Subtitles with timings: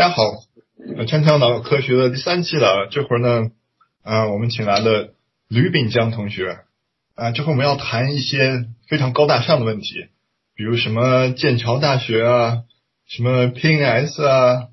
[0.00, 0.22] 大家好，
[1.04, 2.88] 锵锵脑科学的第三期了。
[2.90, 3.50] 这会儿呢，
[4.02, 5.12] 啊，我们请来了
[5.46, 6.60] 吕炳江同学，
[7.14, 10.06] 啊，这会儿我们要谈一些非常高大上的问题，
[10.56, 12.62] 比如什么剑桥大学啊，
[13.06, 14.68] 什么 PNS 啊，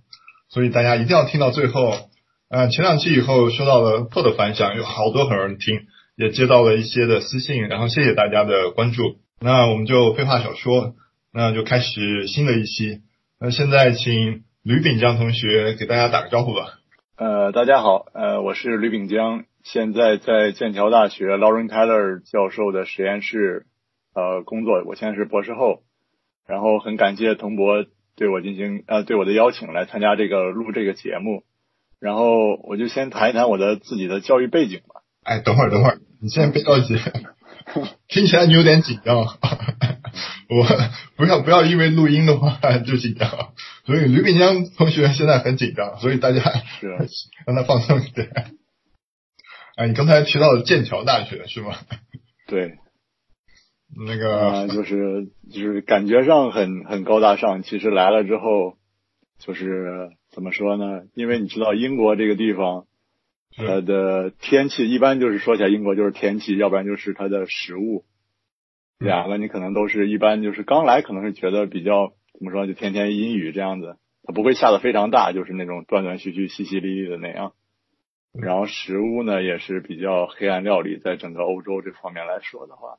[0.48, 2.10] 所以大家一定要听到最后。
[2.48, 9.18] 啊，前两期以后收到了破的反响，有好多很多人听，也接到了一些的私信，然后谢谢大家的关注。
[9.42, 10.96] 那我们就废话少说，
[11.34, 13.02] 那就开始新的一期。
[13.42, 16.74] 那现在请吕炳江同学给大家打个招呼吧。
[17.16, 23.66] 呃，大家好，呃，我是吕炳江，现在在剑桥大学 Lauren Taylor 教授的实验室
[24.14, 25.84] 呃工作，我现在是博士后。
[26.46, 27.86] 然后很感谢滕博
[28.18, 31.44] 对我进行呃对我的邀请来参加这个录这个节目。
[32.02, 35.04] 然后我就先谈一谈我的自己的教育背景吧。
[35.24, 36.98] 哎，等会儿等会儿，你先别着急，
[38.10, 39.16] 听起来你有点紧张。
[40.50, 40.66] 我
[41.16, 43.30] 不要不要因为录音的话就紧张，
[43.88, 46.90] 所以吕炳江同学现在很紧张，所以大家是
[47.48, 48.30] 让他放松一点。
[49.78, 51.74] 哎，你刚才提到剑桥大学是吗？
[52.48, 52.80] 对，
[54.06, 58.78] 那个就是就是感觉上很很高大上，其实来了之后
[59.40, 61.04] 就是怎么说呢？
[61.14, 62.88] 因为你知道英国这个地方，
[63.56, 68.04] 它的天气一般就是说起来英国就是天气，要不然就是它的食物。
[69.00, 77.54] 两个你可能都是一般，就是刚来可能是觉得比较怎么说，就天天阴雨这样子，它不会下的非常大，就是那种断断续续、淅淅沥沥的那样。
[78.34, 82.98] 然后食物呢也是比较黑暗料理，在整个欧洲这方面来说的话，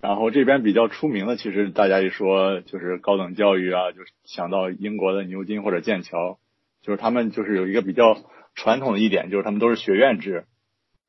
[0.00, 6.38] 然后这边比较出名的，其实大家一说就是高等教育啊，就想到英国的牛津或者剑桥，
[6.82, 8.16] 就是他们就是有一个比较
[8.54, 10.44] 传统的一点，就是他们都是学院制。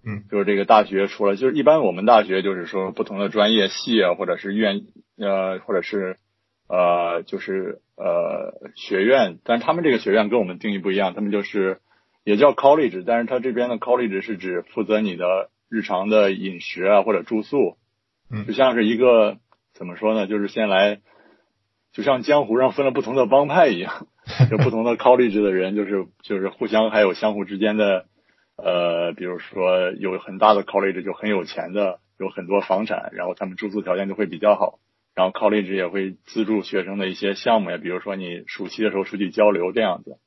[0.04, 4.82] 嗯，就是这个大学除了，就是一般我们大学就是说不同的专业系啊，或者是院
[5.18, 6.18] 呃，或者是
[6.72, 11.82] 呃，就是呃学院，但是他们这个学院跟我们定义不一样，他们就是
[12.24, 17.76] 也叫 college，但是他这边的 college 是指负责你的日常的饮食啊或者住宿，
[18.32, 19.38] 嗯，就像是一个
[19.74, 21.02] 怎么说呢，就是先来，
[21.92, 24.08] 就像江湖上分了不同的帮派一样，
[24.50, 28.06] 就不同的 college 的人就是就是互相还有相互之间的。
[28.64, 34.78] 呃，比如说有很大的 college 就很有钱的，有很多房产，然后他们住宿条件就会比较好，
[35.14, 40.18] 然后 college 也会资助学生的一些项目呀，比如说你暑期的时候出去交流这样子，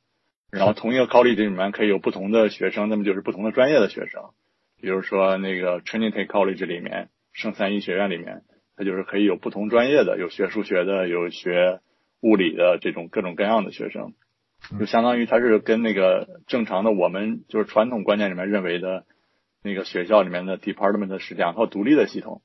[0.51, 4.31] 然后同一个 college 里面可以有不同的学生，那么就是不同的专业的学生，
[4.81, 8.43] 比如说那个 Trinity College 里面，圣三一学院里面，
[8.77, 11.81] 它就是可以有不同专业的，有学数学的，有学
[12.21, 14.13] 物理的这种各种各样的学生。
[14.79, 19.05] 就相当于它是跟那个正常的我们就是传统观念里面认为的
[19.63, 22.41] 那个学校里面的 department 是两套独立的系统，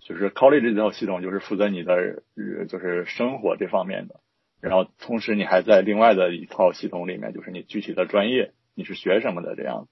[0.00, 2.22] 就是 college 这套系统就是负责你的
[2.68, 4.20] 就是生活这方面的，
[4.60, 9.86] 然后同时你还在另外的一套系统里面，就是你具体的专业你是学什么的这样。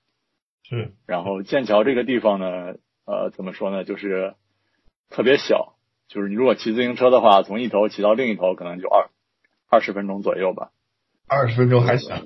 [0.65, 0.93] 是。
[1.07, 2.75] 然后剑桥这个地方呢，
[3.07, 4.35] 呃，怎么说呢，就是
[5.11, 5.75] 特别小，
[6.09, 9.11] 就是你如果骑自行车的话，从一头骑到另一头可能就二
[9.69, 10.71] 二十分钟左右吧。
[11.31, 12.17] 二十分钟还行，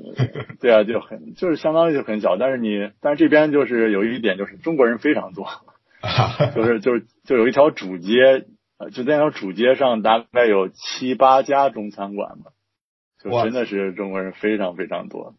[0.61, 5.49] 对啊，就很就是相当于就很小，但是你但是这边就是有一点就是中国人非常多，
[6.55, 8.47] 就是就是就有一条主街，
[8.93, 12.51] 就在那条主街上大概有七八家中餐馆吧，
[13.23, 15.35] 就真的是中国人非常非常多。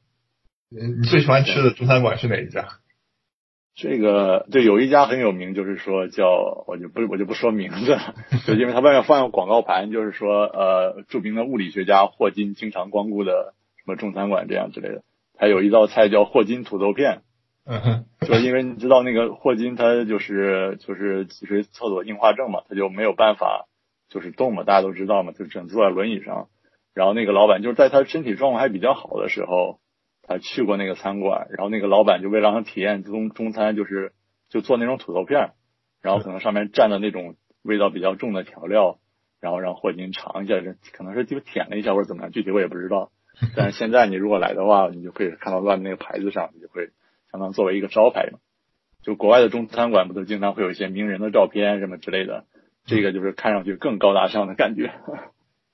[0.69, 2.67] 你最喜欢吃的中餐馆是哪一家？
[3.75, 7.97] 这个对，有一家很有名，就是说叫我就不我就不说名字，
[8.45, 15.03] 就因为它外面放个广告牌，就是说呃著名的物理学家霍金经常光顾的什么中餐馆这样之类的。
[15.37, 17.23] 还有一道菜叫霍金土豆片，
[17.65, 23.67] 嗯哼，就因为你知道那个霍金他就是就是脊髓侧索硬化症嘛，他就没有办法
[24.09, 26.49] 就是动嘛，大家都知道嘛，就只能坐在轮椅上。
[26.93, 29.79] 然后那个老板就是在他身体状况还比较好的时候。
[30.25, 34.13] 他去过那个餐馆，然后那个老板就为了让他体验中中餐，就是
[34.47, 35.51] 就做那种土豆片，
[36.01, 38.99] 然后可能上面蘸的那种味道比较重的调料，
[39.41, 40.55] 然后让霍金尝一下，
[40.93, 43.11] 可能是就舔了一下或者怎么样，具体我也不知道。
[43.53, 46.91] 但是现在你如果来的话，你就可以看到外面那个牌子上，你就会
[47.33, 48.39] 相当作为一个招牌嘛。
[49.01, 52.45] 就国外的中餐馆不都经常会有一些名人的照片什么之类的，
[52.85, 54.93] 这个就是看上去更高大上的感觉。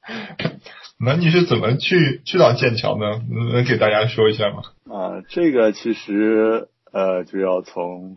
[0.99, 3.21] 那你是怎么去去到剑桥呢？
[3.53, 4.63] 能给大家说一下吗？
[4.91, 8.15] 啊，这个其实呃就要从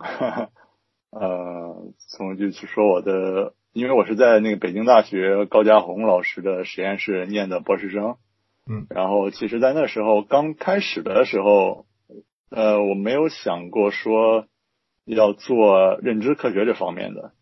[1.11, 8.17] 呃从就是说我的，因为我是在那个北京大学高家宏老师的实验室念的博士生，
[8.67, 11.85] 嗯，然后其实，在那时候刚开始的时候，
[12.55, 14.47] 呃，我没有想过说
[15.07, 17.33] 要做认知科学这方面的，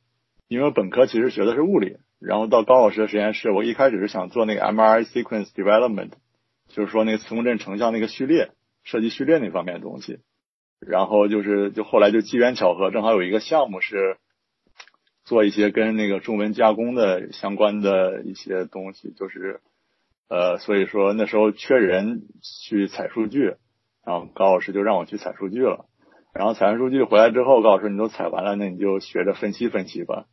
[0.46, 1.96] 因为本科其实学的是物理。
[2.20, 6.10] 然后到高老师的实验室，我一开始是想做那个 MRI sequence development，
[6.68, 8.50] 就是说那个磁共振成像那个序列
[8.84, 10.20] 设计序列那方面的东西。
[10.78, 14.18] 然后就是就后来就机缘巧合，正好有一个项目是
[15.24, 19.60] 做一些跟那个中文加工的相关的一些东西，就是
[20.28, 22.22] 呃，所以说那时候缺人
[22.68, 23.54] 去采数据，
[24.05, 25.87] 然后高老师就让我去采数据了。
[26.32, 30.26] 然后采完数据回来之后，高老师你都采完了，那你就学着分析分析吧。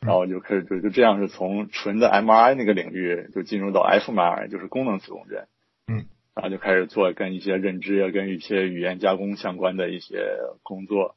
[0.00, 5.46] 然后就开始就就这样是从纯的 MRI 那个领域就进入到 fMRI，就是功能磁共振。
[5.86, 6.06] 嗯。
[6.34, 10.24] 然后就开始做跟一些认知啊、跟一些语言加工相关的一些
[10.62, 11.16] 工作。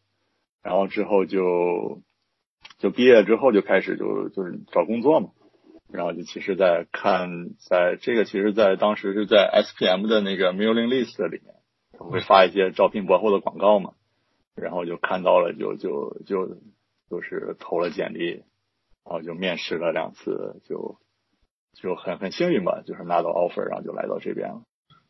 [0.62, 2.02] 然后之后就
[2.78, 5.30] 就毕业之后就开始就就是找工作嘛。
[5.92, 11.54] 然后就其实，在看在这个其实，在当时是在 SPM 的那个 mailing list 里面，
[12.10, 13.94] 会发一些招聘博后的广告嘛。
[14.56, 16.58] 然后就看到了，就就就
[17.10, 18.44] 就是投了简历，
[19.04, 21.00] 然后就面试了两次，就
[21.74, 24.62] 就很很幸运吧，就是拿到 offer，然后就来到这边了。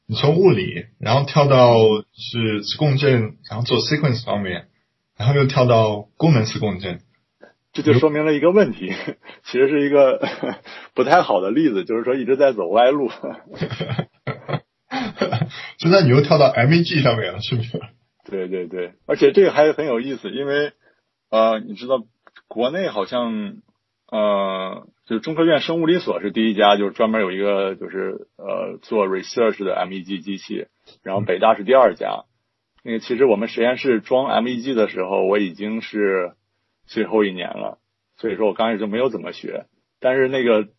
[0.05, 1.75] 你从物理，然后跳到
[2.13, 4.69] 是磁共振，然后做 sequence 方面，
[5.17, 7.01] 然后又跳到功能磁共振，
[7.73, 8.93] 这就说明了一个问题，
[9.43, 10.21] 其实是一个
[10.95, 13.09] 不太好的例子，就是说一直在走歪路。
[15.83, 17.77] 现在你又跳到 MEG 上面了，是不是？
[18.23, 20.71] 对对对，而且这个还很有意思，因为
[21.29, 22.05] 呃，你知道
[22.47, 23.57] 国内好像
[24.09, 30.67] 呃，就中科院生物理所是第一家，就是专门有一个就是呃做 research 的 MEG 机器，
[31.03, 32.23] 然后北大是第二家。
[32.81, 36.31] 那个其实我们实验室装 MEG 的时候，我已经是
[36.85, 37.79] 最后一年了，
[38.15, 39.65] 所以说我刚开始就没有怎么学。
[39.99, 40.69] 但是那个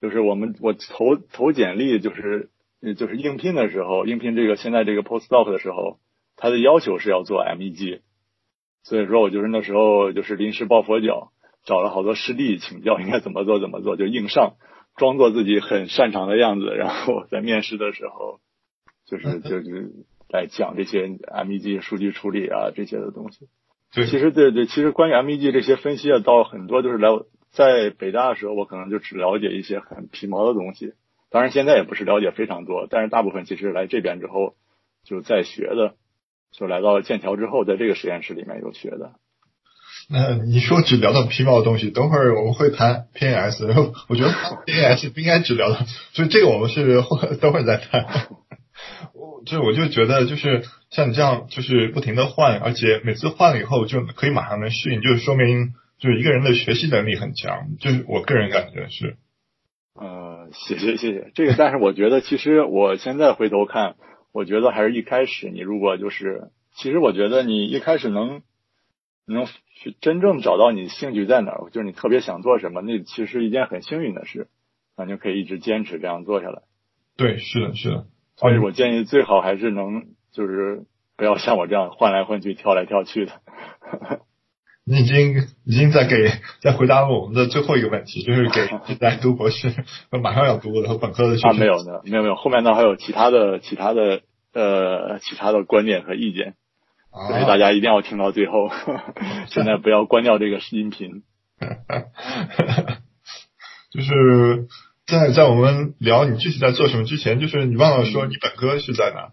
[0.00, 2.50] 就是我们我投投简历就是
[2.96, 5.98] 就是应聘的时候，应聘这个现在这个 postdoc 的时候。
[6.34, 8.00] 他的要求是要做 MEG，
[8.82, 11.30] 所以说我就是那时候就是临时抱佛脚，
[11.62, 14.54] 找了好多师弟请教应该怎么做怎么做，就硬上，
[14.96, 18.40] 装作自己很擅长的样子，然后在面试的时候，
[19.06, 19.92] 就是 就是
[20.28, 23.46] 来讲这些 MEG 数据处理啊这些的东西。
[23.94, 27.10] 对，其实对对，其实关于 MEG 这些分析啊，到很多都是来
[27.50, 30.94] 在北大的时候，我可能就只了解一些很皮毛的东西，
[31.32, 34.54] 当然现在也不是了解非常多，但是大部分其实来这边之后
[35.04, 35.94] 就是在学的。
[36.54, 39.12] 就来到了剑桥之后，在这个实验室里面有学的。
[40.10, 44.30] 那你说只聊到皮毛的东西，等会儿我们会谈 PNS，我觉得
[44.66, 45.76] PNS 不应该只聊到，
[46.12, 48.04] 所以这个我们是后等会儿再谈。
[49.14, 59.16] 我就我就觉得就是像你这样，就是不停的换，而且每次换了以后就可以马上能适应，就是说明就是一个人的学习能力很强，就是我个人感觉是。
[59.94, 63.96] 呃，谢谢谢谢这个，但是我觉得其实我现在回头看。
[64.34, 68.40] 我觉得还是一开始，你如果就是，其实我觉得你一开始能
[69.26, 69.44] 能
[69.74, 74.48] 去真正找到你兴趣在哪儿，就是你特别想做什么，那其实是一件很幸运的事，
[74.96, 76.62] 那就可以一直坚持这样做下来。
[77.18, 78.06] 对，是的，是的。
[78.36, 80.86] 所以我建议最好还是能，就是
[81.18, 83.32] 不要像我这样换来换去、跳来跳去的。
[84.92, 86.14] 你已经已经在给
[86.60, 89.72] 在回答我们的最后一个问题，就是给在读博士
[90.22, 91.50] 马上要读的和本科的学生。
[91.50, 94.20] 啊，没有的，没有没有，后面呢还有其他的其他的
[94.52, 96.56] 呃其他的观点和意见，
[97.10, 98.70] 所以大家一定要听到最后，
[99.48, 101.22] 现在不要关掉这个音频。
[103.90, 104.66] 就是
[105.06, 109.32] 在在我们聊你具体在做什么之前，就是你忘了说你本科是在哪？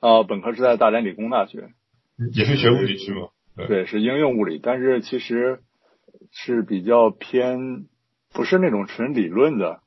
[0.00, 1.68] 啊，本科是在大连理工大学，
[2.32, 3.28] 也是学物理是吗？
[3.56, 5.60] 对，是应用物理，但是其实
[6.30, 7.86] 是比较偏，
[8.32, 9.80] 不是那种纯理论的，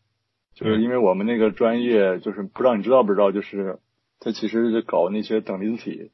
[0.53, 3.79] 就是因为我们那个专业，就是不知道你知道不知道，就是
[4.19, 6.11] 它其实是搞那些等离子体，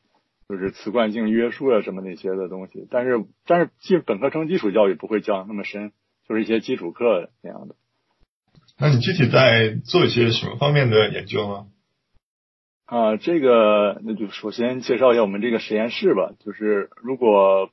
[0.48, 5.92] 就是磁惯性约束啊什么那些的东西，但是但是进本科生基础教育不会教那么深，
[6.28, 7.76] 就是一些基础课那样的。
[8.80, 11.68] 那你具体在做一些什么方面的研究呢？
[12.92, 16.34] 啊，这个那就首先介绍一下我们这个实验室吧。
[16.44, 17.70] 就是如果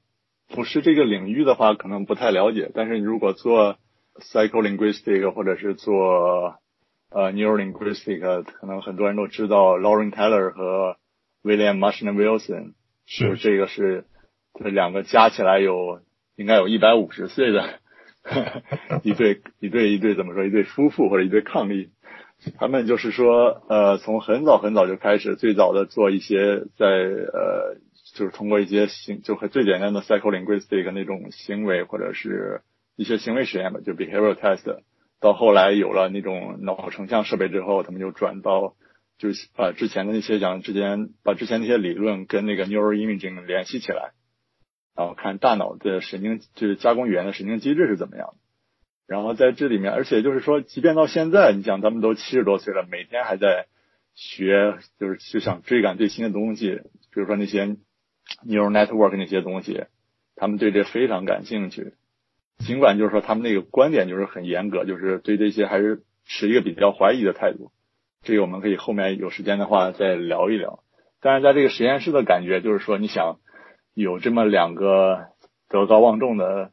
[0.47, 2.71] 不是这个领域的话，可能不太了解。
[2.73, 3.79] 但是你如果做
[4.21, 6.55] psycholinguistic 或者是做
[7.11, 10.99] 呃 neurolinguistic，可能很多人都知道 Lauren Taylor 和
[11.43, 14.05] William Marshall Wilson，是这个是
[14.55, 16.01] 这两个加起来有
[16.37, 17.81] 应该有一百五十岁的
[19.03, 21.89] 一对一对一对怎么说一对夫妇或者一对伉俪。
[22.57, 27.77] 他们就是说，呃，从很早很早就开始，最早的做一些在呃，
[28.15, 32.63] 就是通过一些行，就和最简单的 psycholinguistic 那种行为或者是
[32.95, 34.83] 一些行为实验吧，就 behavioral test，
[35.21, 38.75] 到后来有了那种脑成像设备之后，他们就转到，
[39.19, 44.13] 就是把之前的那些讲之前把之前那些理论跟那个 neural imaging 联系起来，
[44.95, 48.48] 然后看大脑的神经就是加工语言的神经机制是怎么样的。
[49.09, 53.67] 然后在这里面，而且就是说，即便到现在，你想他们都七十多岁了，每天还在
[54.15, 57.65] 学，就是就想追赶最新的东西，比如说那些
[58.47, 59.85] neural network 那些东西，
[60.37, 61.95] 他们对这非常感兴趣。
[62.59, 67.73] 尽管就是说他们那个观点就是很严格，就是对这些还是持一个比较怀疑的态度。
[68.23, 70.81] 这个我们可以后面有时间的话再聊一聊。
[71.21, 73.39] 但是在这个实验室的感觉就是说，你想
[73.95, 75.29] 有这么两个
[75.69, 76.73] 德高望重的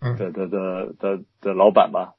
[0.00, 2.14] 的的的的的老板吧，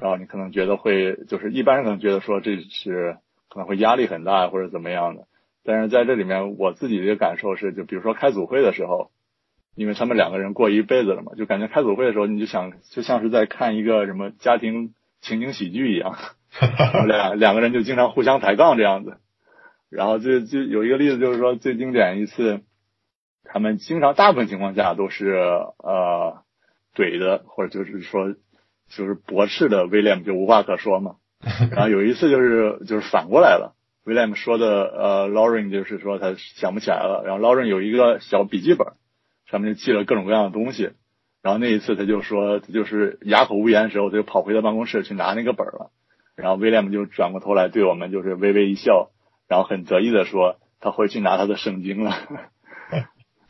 [0.00, 3.16] 然后你可能觉得会就是一般人可能觉得说这是
[3.48, 5.26] 可能会压力很大或者怎么样的。
[5.64, 9.10] 但是在这里面我自己的感受是，就比如说开组会的时候。
[9.76, 16.16] 因为他们两个人过一辈子了嘛，就感觉开组会的时候，你就想就像是在看一个什么家庭情景喜剧一样，
[17.06, 19.18] 两两个人就经常互相抬杠这样子。
[19.88, 22.62] 然后就就有一个例子，就是说最经典一次，
[23.44, 26.42] 他们经常大部分情况下都是呃
[26.94, 28.34] 怼的，或者就是说
[28.88, 31.16] 就是驳斥的威廉就无话可说嘛。
[31.70, 38.88] 然后有一次就是就是反过来了，威廉说的呃 Lauren 就是说他想不起来了，然后 Lauren 有一个小笔记本。
[39.46, 40.92] 上面就记了各种各样的东西，
[41.42, 45.90] 然后那一次他就说，他就是哑口无言的时候，他就跑回到办公室去拿那个本了。
[46.36, 49.10] 然后威廉姆就转过头来对我们就是微微一笑，
[49.48, 52.14] 然后很得意的说，他回去拿他的圣经了。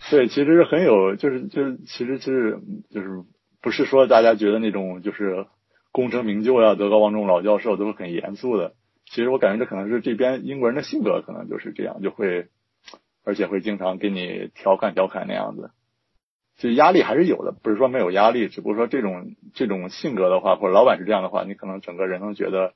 [0.08, 3.22] 对，其实很有，就是就是，其实是就是
[3.60, 5.46] 不是说大家觉得那种就是
[5.92, 8.74] 功成名就呀、德高望重老教授都是很严肃的。
[9.04, 12.48] 其实我感觉这可能是这边英国人的性格，可能就是这样，就会
[13.24, 15.70] 而且会经常给你调侃调侃那样子。
[16.56, 22.74] 就压力还是有的，不是说没有压力，只不过说这种这种性格的话，或者老板是这样的话，你可能整个人能觉得，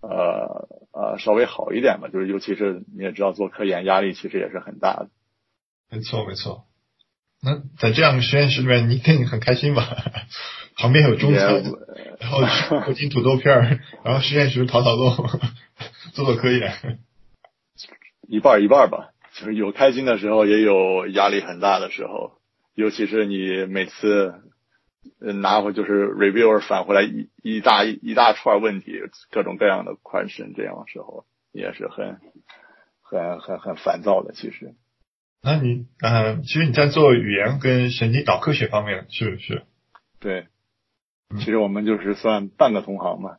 [0.00, 2.08] 呃呃稍微好一点吧。
[2.08, 5.08] 就是尤其是你也知道做科研压力其实也是很大的。
[5.90, 6.64] 没错没错。
[7.40, 9.84] 那在这样的实验室里面，你一定很开心吧？
[10.76, 11.62] 旁边有中餐，
[12.20, 15.10] 然后附近土豆片， 然后实验室讨讨动，
[16.14, 16.98] 做做科研。
[18.28, 22.32] 一半一半吧，就是有开心的时候，也有压力很大的时候。
[22.74, 24.34] 尤其是你每次
[25.18, 29.00] 拿回就是 reviewer 返回来一一大一大串问题，
[29.32, 32.20] 各种各样的 question，这样的时候也是很
[33.02, 34.32] 很很很烦躁的。
[34.32, 34.74] 其实，
[35.42, 39.62] 那你嗯，其实你在做语言跟神经脑科学方面是不是？
[40.20, 40.46] 对，
[41.38, 43.36] 其实我们就是算半个同行嘛，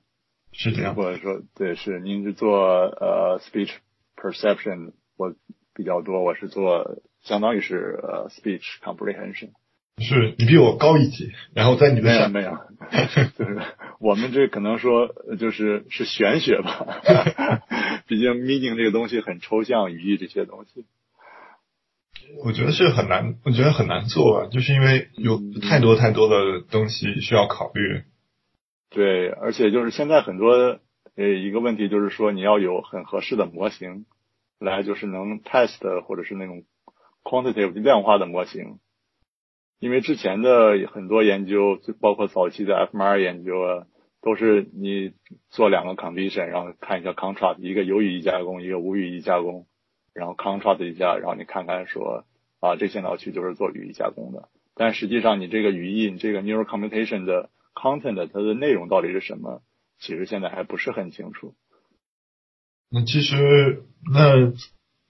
[0.54, 3.72] 是这样，或者说对，是您是做呃 speech
[4.16, 5.36] perception，我
[5.74, 7.02] 比较多，我是做。
[7.22, 9.50] 相当于是呃，speech comprehension，
[9.98, 12.50] 是你比我高一级，然后在你的上面，
[13.38, 13.62] 就是
[14.00, 17.02] 我们这可能说就是是玄学吧，
[18.08, 20.86] 毕竟 meaning 这个东西很抽象，语义这些东西，
[22.44, 28.04] 我觉得是很难，我觉得很难做，就是因为有太多太多的东西需要考虑。
[28.90, 30.80] 对，而且就是现在很多
[31.16, 34.06] 呃一个问题就是说你要有很合适的模型，
[34.60, 36.64] 来就是能 test 或者是那种。
[37.22, 38.80] quantitative 量化的模型，
[39.80, 43.86] 因为之前的很多研究，就包括早期的 fMRI 研究啊，
[44.22, 45.12] 都是你
[45.50, 49.68] 做两个 condition，然后看一下 contrast，一个有语义加工，一个无语义加工，
[50.20, 52.26] 然后 contrast 一下，然后你看看说
[52.60, 59.64] 啊，这些脑区就是做语义加工的，但实际上你这个语义，你这个 neural computation 的 content，它的内容到底是什么，
[60.00, 61.56] 其实现在还不是很清楚。
[62.92, 63.84] 那其实
[64.14, 64.54] 那。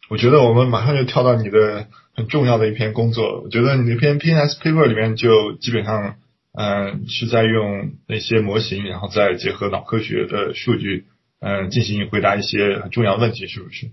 [0.09, 3.41] 我觉得我们马上就跳到你的很重要的一篇工作。
[3.43, 6.15] 我觉得你那篇 PNS paper 里面就基本上，
[6.53, 11.05] 嗯，是在用那些模型，然后再结合脑科学的数据，
[11.41, 13.91] 嗯，进行回答一些很重要问题，是不是？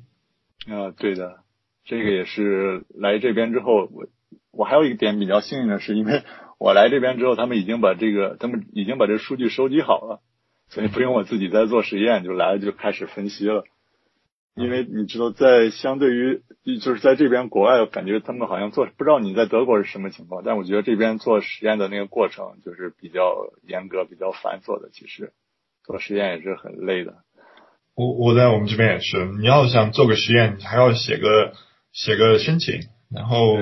[0.68, 1.40] 啊，对的，
[1.84, 4.06] 这个也是来这边之后，我
[4.50, 6.22] 我还有一个点比较幸运的是，因为
[6.58, 10.20] 我来这边之后，他们已经把这个，他们已经把这数据收集好了，
[10.68, 13.64] 所以不用我自己再做实验，就来了就开始分析了。
[14.56, 16.40] 因为你知道，在相对于
[16.80, 24.88] 就是在这边国外，感觉他们好像做不知道你在德国是什么情况，但我觉得这边做实验的那个过程就是比较严格、比较繁琐的。
[24.90, 25.32] 其实
[25.84, 27.18] 做实验也是很累的。
[27.96, 31.54] 我我在我们这边也是，你要想做个实验，你还要写个
[31.92, 33.56] 写个申请，然后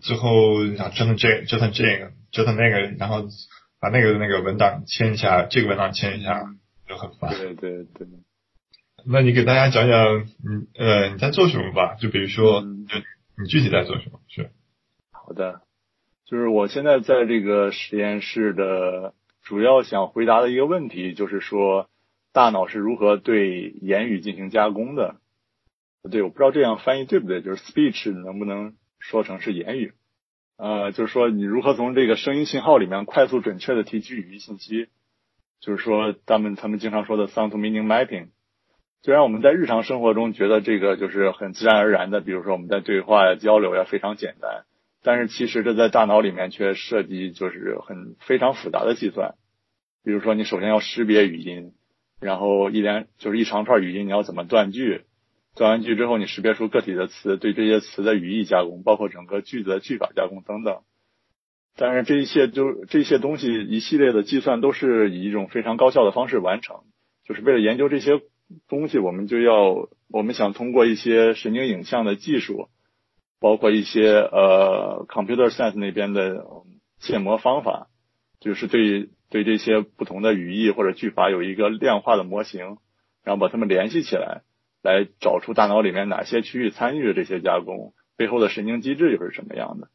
[0.00, 3.28] 最后想折腾这折腾这个折腾那个，然后
[3.80, 6.42] 把那个那个文档签一下，这个文档签一下，
[6.88, 7.30] 就很烦。
[7.38, 8.08] 对对对。
[9.06, 11.94] 那你给大家讲讲，你呃你在做什么吧？
[11.94, 12.66] 就比如说，就
[13.40, 14.20] 你具体在做什么？
[14.28, 14.50] 是
[15.12, 15.62] 好的，
[16.26, 21.88] 就是我现在在这个实验室的主要想回答的一个问题，就是说
[22.32, 25.16] 大脑是如何对言语进行加工的？
[26.10, 29.92] 对，我不知道这样翻译对不对，就是 speech 能不能说成是言语？
[30.56, 34.88] 呃，就是说你如何从这个声音信号里面快速准确的提取语义信息？
[35.60, 38.28] 就是说他们他们经常说的 sound to meaning mapping。
[39.02, 44.64] 虽然我们在日常生活中觉得这个就是很自然而然的，比如说我们在对话呀、交流呀非常简单，
[45.02, 49.34] 但是其实这在大脑里面却涉及就是很非常复杂的计算。
[50.04, 51.72] 比如说，你首先要识别语音，
[52.20, 55.02] 然后一连就是一长串语音，你要怎么断句？
[55.56, 60.80] 断完句之后，你识别出个体的词，对这些词的语义加工，包括整个句子的句法加工等等。
[61.76, 66.82] 但是这一切就这些东西一系列的计算都是以一种非常高效的方式完成，
[67.24, 68.20] 就是为了研究这些。
[68.66, 72.68] 东西我们就要，我们想通过一些神经影像的技术，
[73.38, 76.44] 包括一些呃 computer science 那边的
[76.98, 77.86] 建模方法，
[78.40, 82.78] 就是对对这些不同的语义或者句法有一个量化的模型，
[83.22, 84.42] 然后把它们联系起来，
[84.82, 89.88] 来找出大脑里面哪些区域参与了这些加工，背后的神经机制又是什么样的。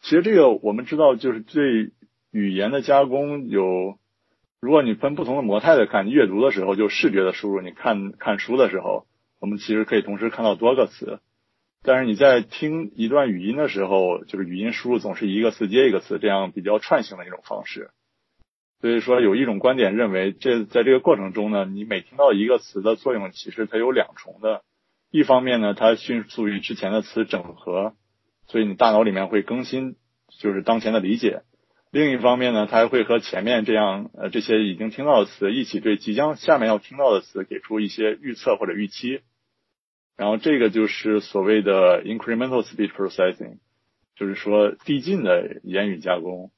[0.00, 1.90] 其实这个我们知道，就是对
[2.30, 3.98] 语言的加工有。
[4.62, 9.06] 如果你分不同的模态的看，阅读的时候就视觉的输入，你看看书的时候，
[9.38, 11.20] 我们其实可以同时看到多个词。
[11.82, 17.90] 但是你在听一段语音的时候，就是语音输入总是一个词接一个词，这样比较串行的一种方式。
[18.80, 24.62] 所以说，有一种观点认为，这在这个过程中呢，你每听到一个词的作用，其实它有两重的。
[25.10, 27.94] 一方面呢，它迅速与之前的词整合，
[28.46, 29.96] 所以你大脑里面会更新，
[30.38, 31.42] 就是当前的理解。
[31.90, 39.20] 另一方面呢，它还会和前面这样呃这些已经听到的词一起对即将下面要听到的词给出一些预测或者预期，
[40.20, 43.56] 然后这个就是所谓的 incremental speech processing，
[44.16, 46.50] 就是说递进的言语加工。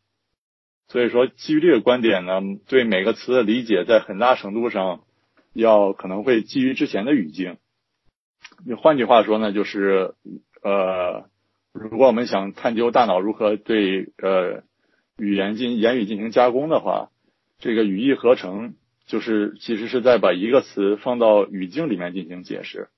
[0.88, 5.04] 所以说基于这个观点呢，对每个词的理解在很大程度上
[5.52, 7.56] 要可能会基于之前的语境。
[8.66, 10.14] 你换句话说呢，就是
[10.60, 11.30] 呃，
[11.72, 14.64] 如果我们想探究大脑如何对呃。
[15.18, 17.10] 语言进言语进行加工的话，
[17.58, 18.74] 这个语义合成
[19.06, 22.88] 就是其实是在把一个词放到语境里面进行解释。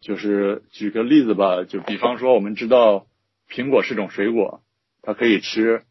[0.00, 3.06] 就是举个例子吧，就比方说我们知道
[3.48, 4.62] 苹果是种水果，
[5.02, 5.82] 它可以吃，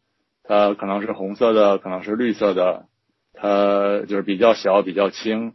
[0.42, 2.86] 它可能是红色的，可能是绿色的，
[3.32, 5.54] 它就是比较小，比较轻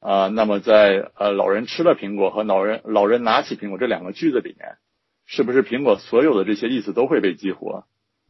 [0.00, 0.28] 啊。
[0.28, 4.76] 那么在呃老人吃了苹果和老人老人拿起苹果这两个句子里面，
[5.24, 7.84] 是不是苹果所有的这些意思都会被激活？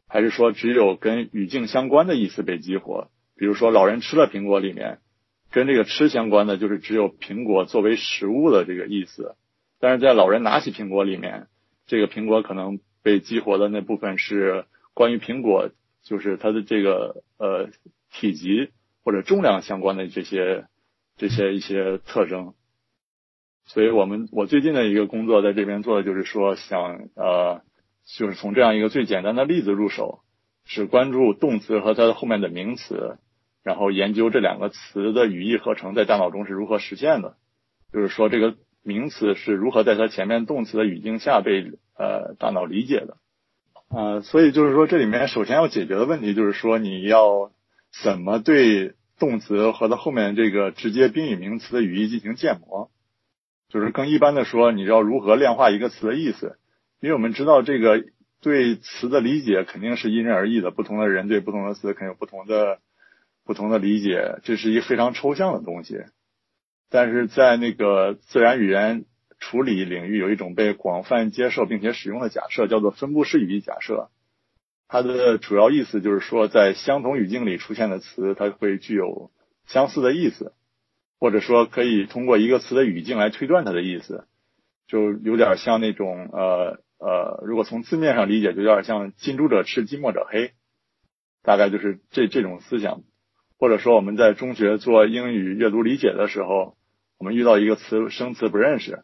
[0.07, 3.09] 还是说只有跟语境相关的意思被激活？
[3.35, 4.99] 比如说，老人吃了苹果里面，
[5.51, 9.35] 跟这个吃相关的就是只有苹果作为食物的这个意思。
[9.79, 11.47] 但是在老人拿起苹果里面，
[11.85, 15.69] 这个苹果可能被激活的那部分是关于苹果，
[16.03, 17.69] 就是它的这个呃
[18.11, 18.69] 体积
[19.03, 20.65] 或者重量相关的这些
[21.17, 22.53] 这些一些特征。
[23.65, 27.61] 所以我们我最近的一个工作在这边做的就是说想呃。
[28.09, 30.21] 就是从这样一个最简单的例子入手，
[30.63, 33.17] 是关注动词和它的后面的名词，
[33.63, 37.35] 然后研究这两个词的语义合成在大脑中是如何实现的。
[37.91, 38.55] 就是说，这个
[38.87, 43.17] 名词是如何在它前面动词的语境下被呃大脑理解的。
[43.89, 47.51] 啊，所以就是说，这里面首先要解决的问题就是说，你要
[48.03, 52.89] 怎么对动词和它后面这个直接宾语名词的语义进行建模？
[53.69, 56.57] 就是更一般的说，你要如何量化一个词的意思？
[57.01, 58.05] 因为我们知道，这个
[58.41, 62.79] 对词的理解肯定是因人而异的，不同的人对不同的词肯定有不同的
[63.43, 65.97] 不同的理解，这是一个非常抽象的东西。
[66.89, 69.05] 但是在那个自然语言
[69.39, 74.09] 处理领域，有一种被广泛接受并且使用的假设，叫做分布式语义假设。
[74.87, 79.31] 它的主要意思就是说，在相同语境里出现的词，它会具有
[79.65, 80.53] 相似的意思，
[81.19, 84.25] 或者说可以通过一个词的语境来推断它的意思，
[84.87, 86.79] 就有点像那种呃。
[86.99, 90.53] 呃，如果从字面上理解，就有点像近朱者赤，近墨者黑，
[91.43, 93.03] 大概就是这这种思想。
[93.57, 96.75] 或者说，我们在中学做英语阅读理解的时候，
[97.17, 99.03] 我们遇到一个词生词不认识，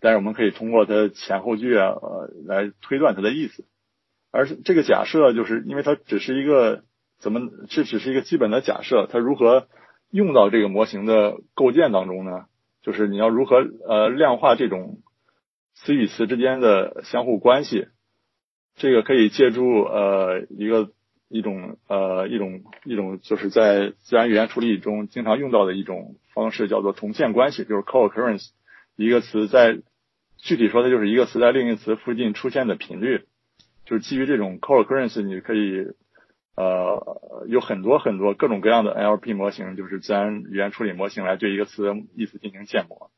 [0.00, 3.64] 但是我们可以通过它前后句啊，呃，来推断它的意思。
[4.30, 6.84] 而这个假设，就是因为它只是一个
[7.18, 9.68] 怎么，这只是一个基本的假设，它如何
[10.10, 12.46] 用到这个模型的构建当中呢？
[12.82, 14.98] 就是你要如何呃量化这种。
[15.76, 17.88] 词与词之间的相互关系，
[18.76, 20.92] 这个可以借助呃一个
[21.34, 28.50] 一种呃一种一种就是在自然语言处理中经常用到的一种方式，叫做同线关系，就是 co-occurrence。
[28.94, 29.82] 一个词在
[30.38, 33.24] 具体说的就是一个词在另一个词附近出现的频率，
[33.84, 35.88] 就是基于这种 co-occurrence，你可以
[36.54, 43.10] 呃有很多很多各种各样的 L P 模型，就是自然语言处理模型来对一个词的意思进行建模。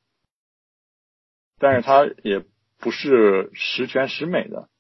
[1.59, 2.42] 但是它也
[2.79, 4.70] 不是十全十美的，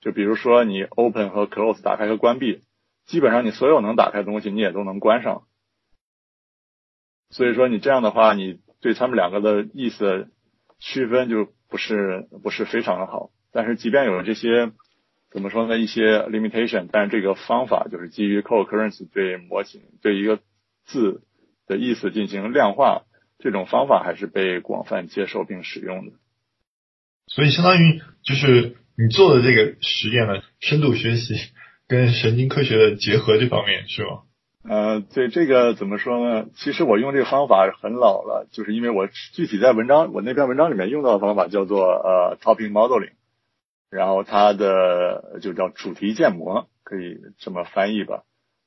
[0.00, 2.62] 就比如说你 open 和 close 打开和关闭，
[3.06, 5.44] 基本上你所有能打开的东西你也都能关上。
[7.30, 10.28] 所以说你这样的话，你对他们两个的意思
[10.78, 13.30] 区分就不是不是非常的好。
[13.52, 14.70] 但是即便有了这些
[15.30, 20.40] 怎么说呢一些 limitation，但是这个方法就是基于 co-occurrence 对模型对一个
[20.84, 21.22] 字
[21.66, 23.02] 的意思进行量化，
[23.38, 26.12] 这种方法还是被广泛接受并使用的。
[27.26, 31.34] 所以相当于就是你做的这个实验呢，深度学习
[31.88, 34.22] 跟神经科学的结合这方面是吗？
[34.68, 36.46] 呃，对这个怎么说呢？
[36.56, 43.12] 其实我用这个方法很老了，就是因为我具体在文章我那篇文章里面用到的方法叫做呃 topic modeling，
[43.90, 48.24] 然后它的就叫主题建模，可以这么翻译吧。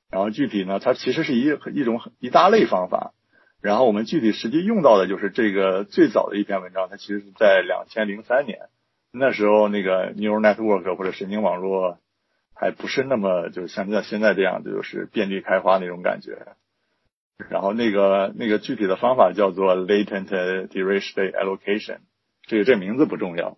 [0.10, 1.42] 然后具体呢，它其实是一
[1.76, 3.14] 一种一大类方法。
[3.62, 8.70] 然后我们具体实际用到的就是这个最早的一篇文章，它其实是在两千零三年，
[9.12, 11.98] 那时候那个 neural network 或者神经网络
[12.60, 16.58] 还不是那么就是像像现在这样，就是遍地开花那种感觉。
[17.50, 20.28] 然后那个那个具体的方法叫做 latent
[20.67, 22.00] derivative allocation，
[22.43, 23.58] 这个这名字不重要。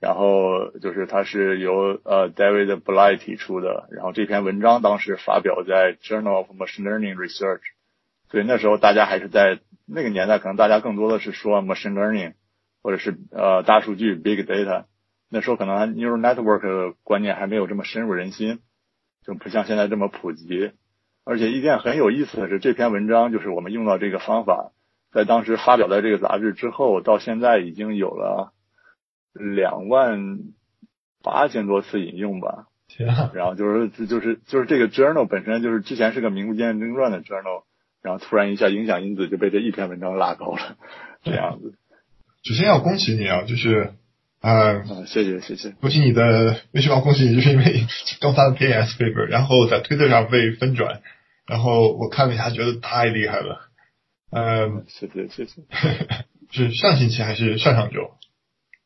[0.00, 7.62] 然后就是它是由呃 David b l y 提出的，然后这篇文章当时发表在 Journal of Machine Learning Research。
[8.28, 12.34] 所以那时候大家还是在那个年代，可能大家更多的是说 machine learning，
[12.82, 14.84] 或者是呃大数据 big data。
[15.32, 18.60] 那时候可能 neural network 的观念还没有这么深入人心，
[19.24, 20.72] 就不像现在这么普及。
[21.24, 24.72] 而且一件很有意思的是，这篇文章就是我们用到这个方法，
[25.10, 28.52] 在当时发表在这个杂志之后，到现在已经有了
[29.32, 30.38] 两万
[31.22, 32.66] 八千多次引用吧。
[32.88, 33.30] 天啊！
[33.32, 37.64] 然后就是就是就是这个 journal 本身就是之前是个名不见经传的 journal。
[38.02, 40.76] 然后突然一下，影响因子就被这一篇文章拉高了，
[41.22, 41.74] 这样子。
[42.42, 43.94] 首先要恭喜你啊，就是
[44.42, 47.36] 啊，谢谢谢谢，恭喜你的为什么要恭喜你？
[47.36, 47.86] 就是因为
[48.20, 51.00] 刚发的 PS paper，然后在推特上被分转，
[51.46, 53.68] 然后我看了一下，觉得太厉害了。
[54.30, 55.62] 嗯，谢谢谢谢。
[56.50, 58.10] 是上星期还是上上周？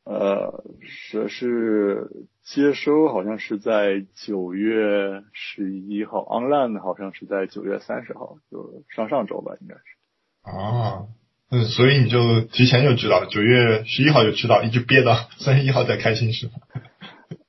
[0.05, 2.11] 呃，是是
[2.45, 9.81] 接收，好像是在九月十一号，online 好像是在九月三十号，就上上周吧，应该是。
[10.43, 11.07] 啊，
[11.49, 16.53] 嗯，所以你就提前就知道，九月十一号就知道，一直憋到 三十一号再开心是吗？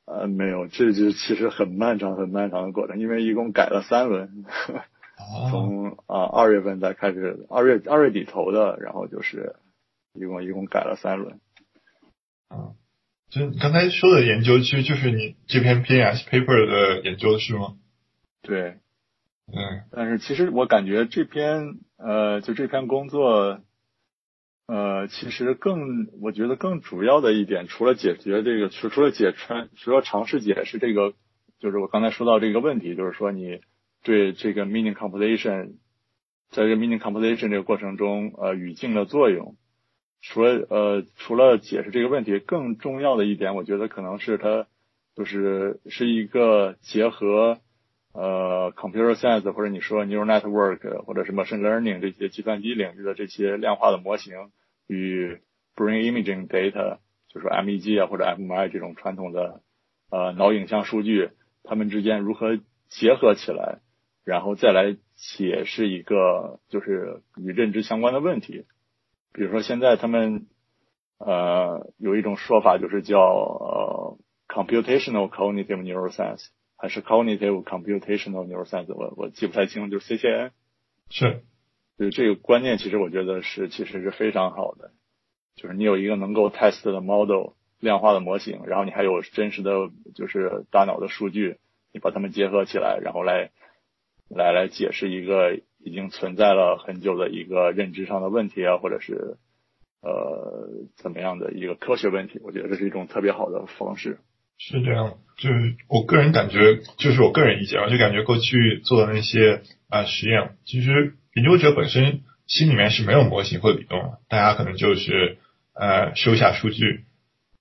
[0.06, 4.46] 呃，没有，这就其实很漫长、很漫长的过程，因为一共改了三轮，
[5.50, 9.56] 从啊二月份才开始，二月二月底投的，然后就是
[10.14, 11.40] 一共一共改了三轮。
[12.50, 12.78] 啊，
[13.30, 17.74] 就你刚才说的研究，其实就是你这篇 PNS paper 的研究是吗？
[18.42, 18.78] 对，
[19.48, 23.60] 嗯，但是其实我感觉这篇呃，就这篇工作，
[24.68, 31.14] 呃，其实更我觉得更主要的一点，除了解决这个，除除了解穿，除了尝试解释这个，
[31.60, 33.62] 就是我刚才说到这个问题，就是说你
[34.04, 35.78] 对这个 meaning composition，
[36.50, 39.56] 在这个 meaning composition 这个过程中，呃，语境的作用。
[40.22, 44.68] 除了呃，除了解释这个问题，更重要的一点，我觉得可能是它
[45.16, 47.60] 就是是一个结合
[48.14, 54.34] 呃 computer science 或者你说 neural network 或者什么 machine learning 这些计算机领域的这些量化的模型
[54.88, 55.40] 与
[55.76, 59.62] brain imaging data，就是 MEG 啊或者 fMRI 这种传统的
[60.10, 61.30] 呃脑影像数据，
[61.64, 62.58] 它们之间如何
[62.90, 63.80] 结合起来，
[64.24, 68.66] 然后再来解释一个就是与认知相关的问题。
[69.34, 70.48] 比如说，现在他们
[71.20, 80.52] 呃有一种说法，就是叫呃 computational cognitive neuroscience，还是 cognitive computational neuroscience，我我记不太清，就是 CCN。
[81.10, 81.44] 是，
[81.98, 84.92] 就这个观念，其实我觉得是其实是非常好的，
[85.56, 91.58] 就是你有一个能够 test 的 model 量化的模型，然后你还有真实的就是大脑的数据，
[91.94, 93.52] 你把它们结合起来，然后来
[94.30, 95.60] 来来解释一个。
[95.80, 99.38] 已经存在了很久的一个认知上的问题啊，或者是
[100.02, 104.20] 呃怎么样的一个科学问题，我觉得这是一种特别好的方式。
[104.58, 115.38] 是这样，就是我个人感觉，就是我个人意见啊，就感觉过去做的那些啊实验，其实研究者本身心里面是没有模型或理论的，大家可能就是
[115.76, 117.04] 呃收下数据，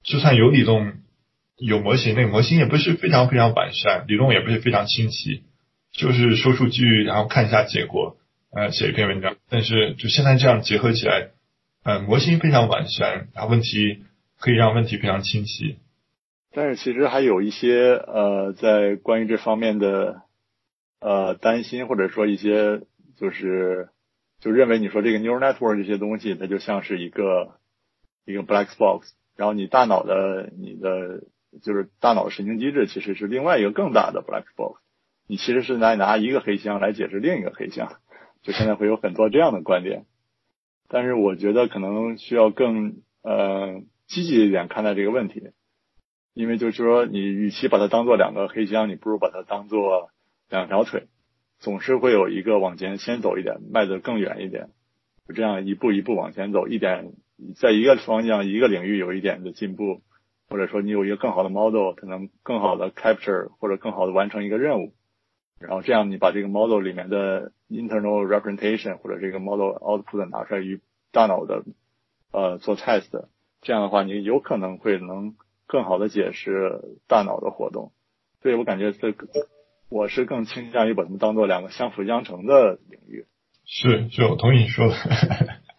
[0.02, 1.02] 就算有理论
[1.58, 5.42] 有模型，那个模型也不是非常非常完善，理论也不是非常清晰。
[5.92, 8.16] 就是收数据，然后看一下结果，
[8.50, 9.36] 呃，写一篇文章。
[9.50, 11.28] 但是就现在这样结合起来，
[11.84, 14.04] 呃，模型非常完善，然后问题
[14.40, 15.76] 可以让问题非常清晰。
[16.54, 20.22] 但是其实还有一些呃，在关于这方面的
[20.98, 22.80] 呃担心，或者说一些
[23.16, 23.88] 就是
[24.40, 27.58] 就认为你说这个 neural network 这些东西，它就像是一个
[28.24, 31.24] 一个 black box，然后你大脑的你的
[31.62, 34.80] 就是大脑神经机制其实是另外一个更大的 black box。
[35.28, 37.96] 你其实是在拿一个黑箱来解释另一个黑箱，
[38.42, 40.04] 就现在会有很多这样的观点。
[40.88, 45.50] 但是我觉得可能需要更呃积极一点看待这个问题，
[46.32, 50.10] 因为就是说你与其把它当做两个黑箱，你不如把它当做
[50.48, 51.08] 两条腿，
[51.58, 54.68] 总是会有一个往前先走一点，迈得更远一点，
[55.26, 57.12] 就这样一步一步往前走，一点
[57.56, 60.02] 在一个方向一个领域有一点的进步，
[60.48, 64.94] 或者说你有一个更好的 model，可能更好的 capture 或者更好的完成一个任务。
[65.58, 70.80] 然后这样，你把这个 model 里面的 internal representation 或者这个 model output 拿出来与
[71.12, 71.64] 大脑的
[72.30, 73.26] 呃做 test，
[73.62, 75.34] 这样的话，你有可能会能
[75.66, 77.92] 更好的解释大脑的活动。
[78.42, 79.26] 所以我感觉这个
[79.88, 83.26] 我是更倾向于把它们当做两个相辅相成的领域。
[83.64, 84.94] 是，是我同意你说的，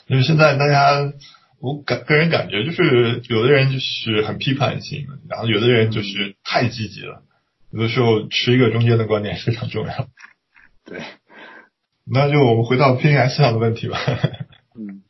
[0.07, 1.13] 因 为现在大家
[1.59, 7.23] 我感个人感觉就是有的人就是很批判性，然后有的人就是太积极了。
[7.71, 10.07] 有的时候持一个中间的观点非常重要。
[10.85, 11.01] 对，
[12.05, 13.99] 那就我们回到 PNS 上的问题吧。
[14.73, 15.03] 嗯，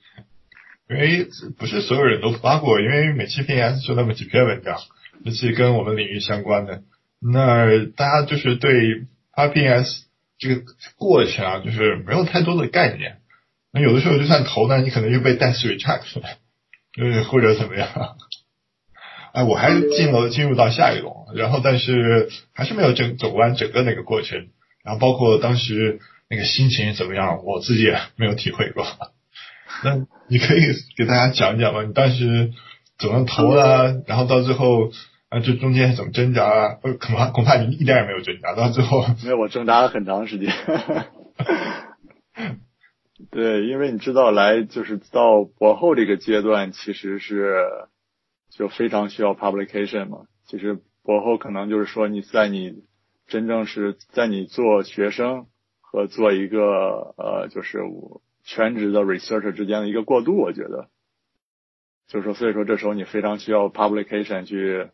[0.89, 4.77] 因为不是所有人都发过，因为每期 PNS 就那么几篇文章，
[5.23, 6.81] 尤其跟我们领域相关的，
[7.19, 10.03] 那大家就是对 RPS
[10.37, 10.61] 这个
[10.97, 13.17] 过程啊，就是没有太多的概念。
[13.71, 16.27] 那有的时候就算投呢，你可能又被带 reject 了，
[16.93, 17.89] 就是或者怎么样。
[19.33, 24.47] 哎，我还进了进入到下一轮，然后但是还是没有整走完整个那个过程，
[24.83, 25.99] 然后包括当时
[26.29, 28.85] 那个心情怎么样，我自己也没有体会过。
[29.83, 30.61] 那你可以
[30.95, 31.83] 给大家讲讲吗？
[31.83, 32.51] 你当时
[32.97, 34.03] 怎么投的？
[34.07, 34.91] 然后到最后
[35.29, 36.79] 啊，这中间怎么挣扎啊？
[36.83, 40.51] 呃恐怕恐怕你一点也没有挣扎，到最后没有，我挣扎了很长时间。
[43.31, 47.63] 对，因为你知道，来就是到博后这个阶段，其实是。
[48.49, 52.85] 就非常需要 publication 嘛，其实博后可能就是说你在你
[53.27, 55.45] 真正是在你做学生
[55.79, 57.77] 和做一个呃就是
[58.43, 60.87] 全职的 researcher 之间的一个过渡，我觉得，
[62.07, 64.87] 就是说所以说这时候你非常需要 publication 去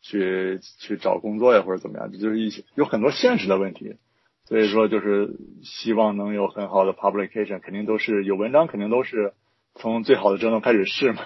[0.00, 3.96] 去去找工作呀或者怎么样，这就是一些有很多现实的问题，
[4.44, 9.34] 所以说就是希望能有很好的 publication，肯定都是有文章肯定都是
[9.74, 11.22] 从最好的 journal 开始试嘛，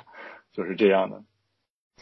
[0.52, 1.22] 就是这样的。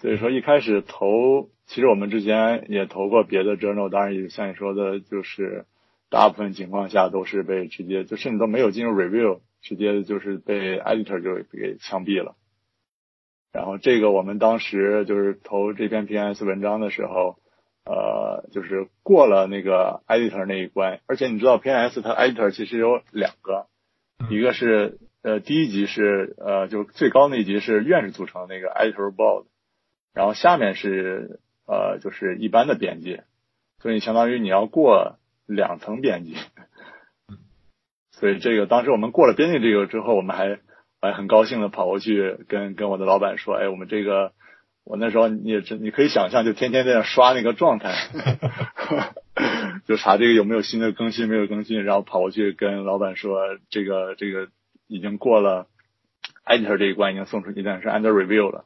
[0.00, 5.66] 所以说一开始投，其实我们之前也投过别的 journal，当然也像你说的，就是
[6.10, 12.34] 大部分情况下都是被直接就甚至都没有进入 review，直接就是被 editor 就给枪毙了。
[13.52, 17.36] 然后这个我们当时就是投这篇 P S 文章的时候，
[17.84, 23.66] 呃，就是过了那个 editor 那一关，而且你知道 P S 它 editor 其实有两个，
[24.30, 29.46] 一个是呃第一级是呃就最高那级是院士组成那个 editor board。
[30.14, 33.22] 然后下面是呃就是一般的编辑，
[33.80, 36.36] 所以相当于你要过两层编辑，
[38.12, 40.58] 所以这个当时我们过了编辑这个之后，我们还
[41.02, 44.32] 还很高兴的跑过去跟跟我的老板说，哎，我们这个
[44.84, 47.92] 我那时候你也你可以想象，就天天在那刷那个状态，
[49.84, 54.46] 就查这个有没有新的更新，没有更新，然后跑过去跟老板说，这个这个
[54.86, 55.66] 已经过了
[56.46, 58.64] editor 这一关，已经送出去，但是 under review 了。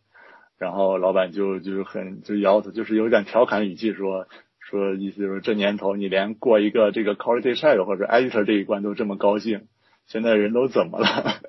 [0.59, 4.27] 然后老板就就很就摇头，就是有点调侃语气说
[4.61, 9.67] 说意思就是这年头你连过一个这个 quality check 或者 editor 这一关都这么高兴，
[10.07, 11.41] 现在人都怎么了？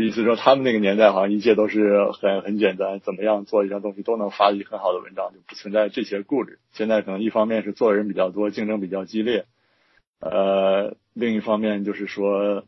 [0.00, 6.58] 意思说他们那个年代好像一切都是很很简单，怎么样做一样东西都能发一很好的文章，就不存在这些顾虑。
[6.72, 9.46] 现在可能一方面是做的人比较多，竞争比较激烈，
[10.20, 12.64] 呃，另一方面就是说，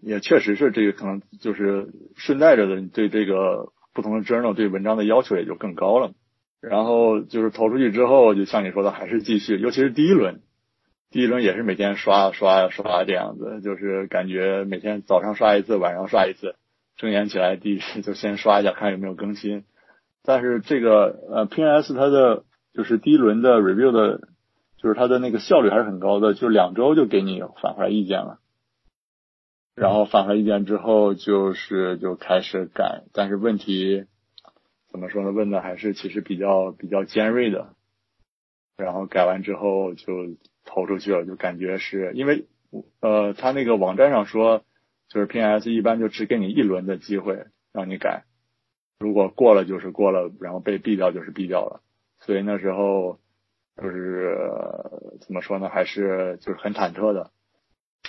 [0.00, 3.72] 也确实是这个可能就是顺带着的你对这个。
[3.94, 6.14] 不同的 journal 对文章的要求也就更高了，
[6.62, 10.40] 然后就是投出去之后，就像你说的，还是继续，尤其是第一轮，
[11.12, 16.56] 第一轮也是每天刷刷刷这样子，就是感觉每天早上刷一次，晚上刷一次，
[16.96, 19.64] 睁眼起来第一就先刷一下看有没有更新。
[20.22, 24.26] 但是这个呃 PNS 它的就是第一轮的 review 的，
[24.78, 28.38] 就是它的那个效率还是很高的，就两周就给你返回来意见了。
[29.74, 34.06] 然后返回意见之后，就是就开始改，但是问题
[34.90, 35.30] 怎么说呢？
[35.30, 37.74] 问的还是其实比较比较尖锐的。
[38.78, 40.06] 然后改完之后就
[40.64, 42.46] 投出去了，就感觉是因为
[43.00, 44.64] 呃，他那个网站上说，
[45.08, 48.24] 就是 PS 一般就只给你一轮的机会让你改，
[48.98, 51.82] 如果过了就是过了，然后被毙掉就是毙掉了。
[52.20, 53.18] 所以那时候
[53.76, 54.38] 就是
[55.20, 55.68] 怎么说呢？
[55.68, 57.30] 还是就是很忐忑的。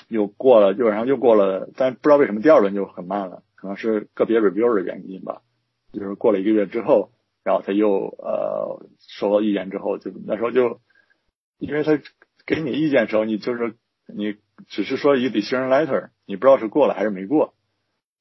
[0.07, 5.41] 又过了，基本上又过了，但不知道为什么第二轮就很慢了，可能是个别 review 的原因吧。
[5.91, 7.11] 就是过了一个月之后，
[7.43, 10.81] 然后他又呃收到意见之后，就那时候就，
[11.59, 11.99] 因为他
[12.45, 13.75] 给你意见的时候，你就是
[14.07, 14.35] 你
[14.67, 17.53] 只是说一个 decision letter，你不知道是过了还是没过，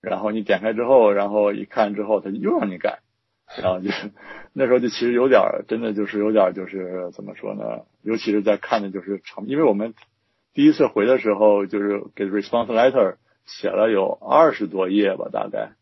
[0.00, 3.00] 然后你点开之后，然后一看之后，他又让你改，
[3.60, 4.10] 然后就是
[4.54, 7.84] 那时候就其实有点儿，真的就是有点儿就是怎么说呢？
[8.02, 9.94] 尤其是在看的就是长，因为我们
[10.54, 15.72] 第一次回的时候就是给 response letter 写了有二十多页吧，大概。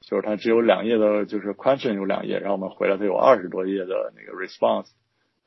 [0.00, 4.88] 就是它只有两页的，就是 question 有两页，然后我们回来它有二十多页的那个 response，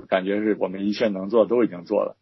[0.08, 2.18] 感觉是我们一切能做都已经做了，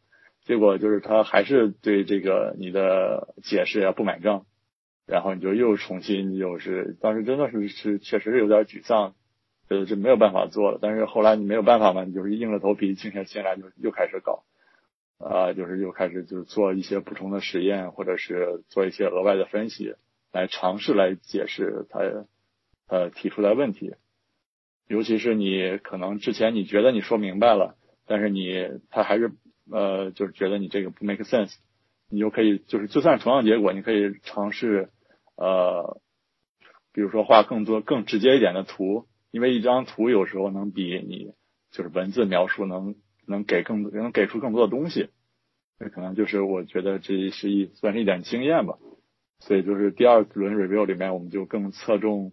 [0.46, 4.46] 结果就是他还是对这个你的解释呀不买账。
[5.06, 9.16] 然后你就又重新又是，当时真的是是确实是有点沮丧，
[9.68, 10.80] 呃，是没有办法做了。
[10.82, 14.46] 但是后来你没有办法嘛，你就是硬着头皮静下心来就又开始搞，
[15.18, 19.94] 啊，就是又开始就是做一些补充的实验，或者是做一些额外的分析，
[20.32, 22.00] 来尝试来解释他
[22.88, 23.96] 呃提出来问题。
[24.94, 27.76] 尤其是你可能之前你觉得你说明白了，
[28.06, 29.32] 但是你他还是
[29.72, 31.56] 呃就是觉得你这个不 make sense。
[32.10, 34.90] 你就可以，就是就算同样结果，你可以尝试，
[35.36, 36.00] 呃，
[36.94, 41.34] 比如说画更多、更直接一点的图，因为一张图有时候能比你
[41.72, 42.94] 就是文字描述能
[43.26, 45.10] 能给更多能给出更多的东西。
[45.80, 48.78] 这可能就是我觉得这是一算是一点经验吧。
[49.40, 52.32] 所以就是第二轮 review 里面，我们就更侧重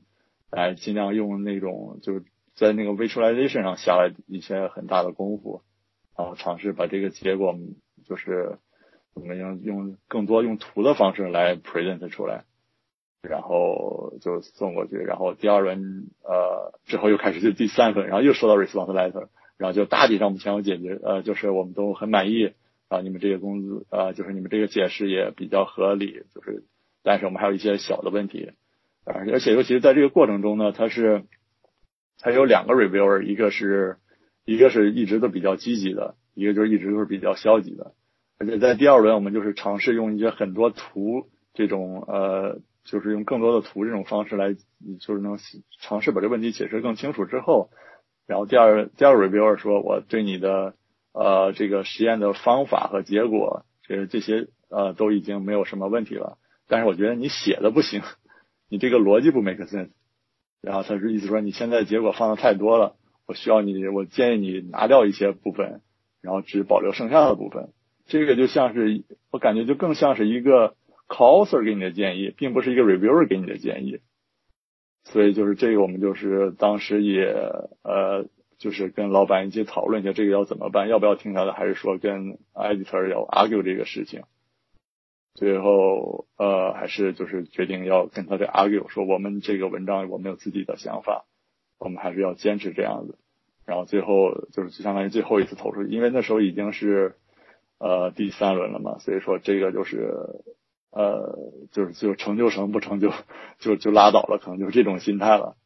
[0.50, 2.22] 来尽量用那种就是
[2.60, 5.62] 在那个 visualization 上下了一些很大的功夫，
[6.16, 7.56] 然后尝试把这个结果
[8.04, 8.58] 就是。
[9.12, 12.44] 我们用用更多用图的方式来 present 出来，
[13.22, 19.26] 然后就送过去，然后第二轮呃之后又开始就第三轮，然后又收到 response letter，
[19.58, 22.52] 然后就大体上目前有解决，呃就是我们都很满意，
[22.86, 26.62] 啊你们这个工资呃就是你们这个解释也比较合理，就是
[27.02, 28.52] 但是我们还有一些小的问题，
[29.04, 31.24] 而而且尤其是在这个过程中呢，它是
[32.20, 33.96] 它有两个 reviewer，一个是
[34.44, 37.94] 一个是一直都比较积极的，一个就是一直都是比较消极的。
[38.38, 45.38] 而且在第二轮，我们就是尝试用一些很多图这种呃，就是用更多的图这种方式来，就是能
[45.80, 47.70] 尝试把这问题解释更清楚之后，
[48.26, 50.74] 然后第二第二 reviewer 说，我对你的
[51.12, 58.02] 呃这个实验的方法和结果，这这些呃都已经没有什么问题了，但是我觉得你写的不行，
[58.68, 59.90] 你这个逻辑不 make sense。
[60.62, 62.96] 然后他是意思说，你现在结果放的太多了，
[63.26, 65.80] 我需要你，我建议你拿掉一些部分，
[66.20, 67.70] 然后只保留剩下的部分。
[68.06, 70.74] 这个就像是，我感觉就更像是一个
[71.08, 74.00] causer 给你的建议，并不是一个 reviewer 给你的建议。
[75.04, 77.24] 所以就是这个，我们就是当时也
[77.82, 78.26] 呃，
[78.58, 84.22] 就是跟老板一起讨论一下这个要怎么办，要不要听他的，还是说跟 editor 要 argue 这个事情。
[85.40, 91.24] 最后呃，还是就是决定要跟他的 argue，说我们这个文章我们有自己的想法，
[91.80, 93.18] 我们还是要坚持这样子。
[93.66, 97.16] 然后最后就是就相当于最后一次投出去，因为那时候已经是。
[97.82, 100.12] 呃，第三轮了嘛，所以说这个就是，
[100.90, 101.34] 呃，
[101.72, 103.10] 就是就成就成不成就
[103.58, 105.56] 就就拉倒了，可能就是这种心态了。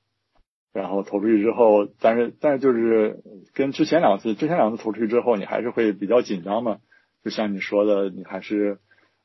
[0.73, 6.79] 然后投出去之后，但是但是就是跟之前两次，之前两次投出去之后，你还是会比较紧张嘛。
[7.25, 8.79] 就像你说的，你还是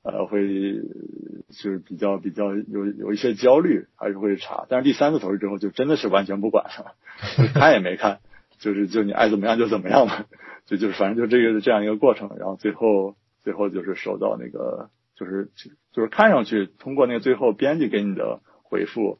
[0.10, 0.76] 呃会
[1.50, 4.65] 就是比较比较有有一些焦虑，还是会查。
[4.69, 6.95] 但是第三次投之后，就真的是完全不管了，
[7.54, 8.19] 看也没看，
[8.60, 10.26] 就是就你爱怎么样就怎么样吧。
[10.65, 15.50] 就就是反正就这个这样一个过程，然后最后最后就是收到那个就是
[15.91, 19.17] 就是看上去通过那个最后编辑给你的回复，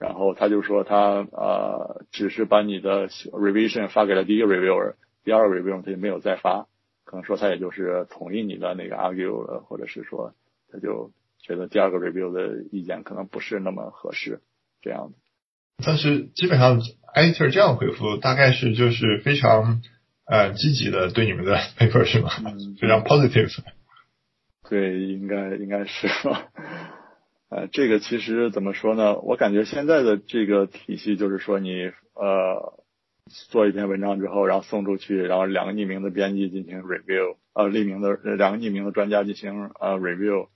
[0.00, 6.66] 然后他就说他呃只是把你的 revision 发给了第一个 reviewer，第二个 reviewer 他就没有再发，
[7.08, 10.34] 可能说他也就是同意你的那个 argue 了，或者是说
[10.70, 14.40] 他就觉得第二个 review 的意见可能不是那么合适
[14.82, 15.14] 这样子。
[15.84, 16.80] 但是基本上
[17.14, 19.82] editor 这样回复大概是就是非常。
[20.30, 22.28] 呃，积极的对你们的 paper 是吗？
[22.78, 23.48] 非常 positive。
[24.68, 26.48] 对，应该应该是吧。
[27.48, 29.18] 呃，这个其实怎么说呢？
[29.20, 32.84] 我感觉现在的这个体系就是说，你呃
[33.28, 40.48] 做一篇文章之后，然后送出去，然后两个匿名的编辑进行 review，呃，匿名的两个匿名的专家进行呃 review，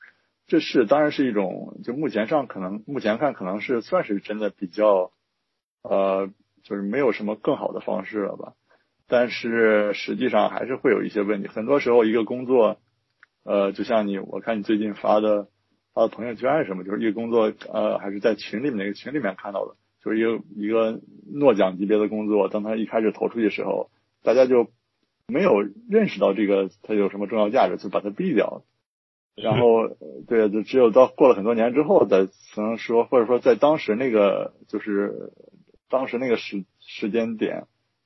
[0.46, 5.12] 这是当然是一种，就目前上可能目前看可能是算是真的比较
[5.82, 6.30] 呃，
[6.62, 8.54] 就是没有什么更好的方式了吧。
[9.08, 11.48] 但是实际上还是会有一些问题。
[11.48, 12.78] 很多时候，一个工作，
[13.44, 15.48] 呃，就像你，我看你最近发的
[15.92, 21.00] 发的朋友圈什么，就是一个工作，呃，还是在群里面那个群里面看到的，就是一个一个
[21.32, 23.90] 诺奖级别的工作，当他一开始投出去的时候，
[24.22, 24.68] 大家就
[25.28, 28.64] 没有认识到这个它有什么重要价值，就把它毙掉了。
[29.34, 29.88] 然后，
[30.26, 35.32] 对，就只有到过了很多年之后，才能说，或者说在当时那个就是
[35.88, 37.64] 当时那个时时间点。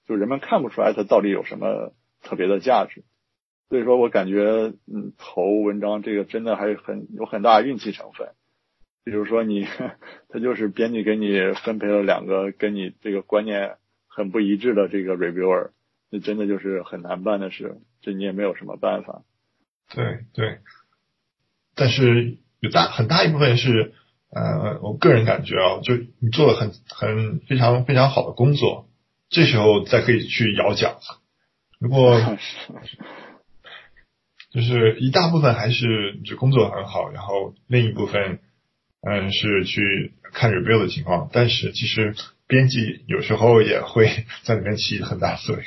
[0.08, 1.92] 就人们看不出来它到底有什么
[2.22, 3.02] 特别的价值，
[3.68, 8.28] 所以说我感觉，嗯，投文章这个真的还是很有很大运气成分。
[9.06, 9.64] 比如说你，
[10.28, 13.76] 他就是编辑给你分配了两个跟你这个观念
[14.08, 15.70] 很不一致的这个 reviewer，
[16.10, 19.22] 那真的就是很难办的事，这你也没有什么办法。
[19.94, 20.58] 对对，
[21.76, 23.92] 但是有大很大一部分是，
[24.32, 28.88] 呃，我个人感觉啊，就你做了很很非常非常好的工作，
[29.28, 30.96] 这时候再可以去摇奖。
[31.78, 32.18] 如果
[34.50, 38.40] 就是一大部分还是就工作很好，然后另一部分，
[39.08, 41.30] 嗯，是去看 review 的情况。
[41.32, 42.14] 但是其实
[42.48, 44.08] 编辑有时候也会
[44.44, 45.64] 在里面起很大作用。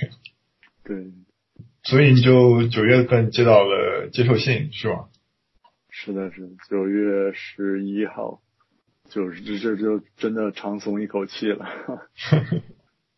[0.84, 1.12] 对。
[1.84, 5.08] 所以你就九月份接到了接受信是吧？
[5.90, 8.42] 是的，是的九月十一号，
[9.10, 11.66] 就是这这就真的长松一口气了。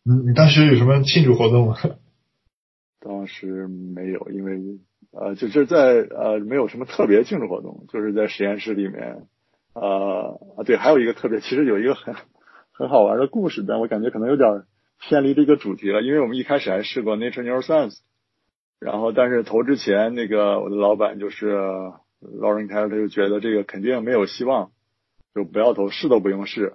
[0.04, 1.76] 你 你当时有什么庆祝活动吗？
[3.00, 4.78] 当时没有，因为
[5.10, 9.26] 呃，就是在呃，没有什么特别庆祝活动，就是在实验室里面，
[9.74, 12.14] 呃啊，对，还有一个特别，其实有一个很
[12.72, 14.64] 很好玩的故事，但我感觉可能有点
[15.00, 17.98] 偏离这个主题了，因为我们一开始还试过 Nature Neuroscience。
[18.78, 21.54] 然后，但是投之前，那个我的老板就是
[22.20, 24.72] Lauren Taylor，他就觉得这个肯定没有希望，
[25.34, 26.74] 就不要投，试都不用试。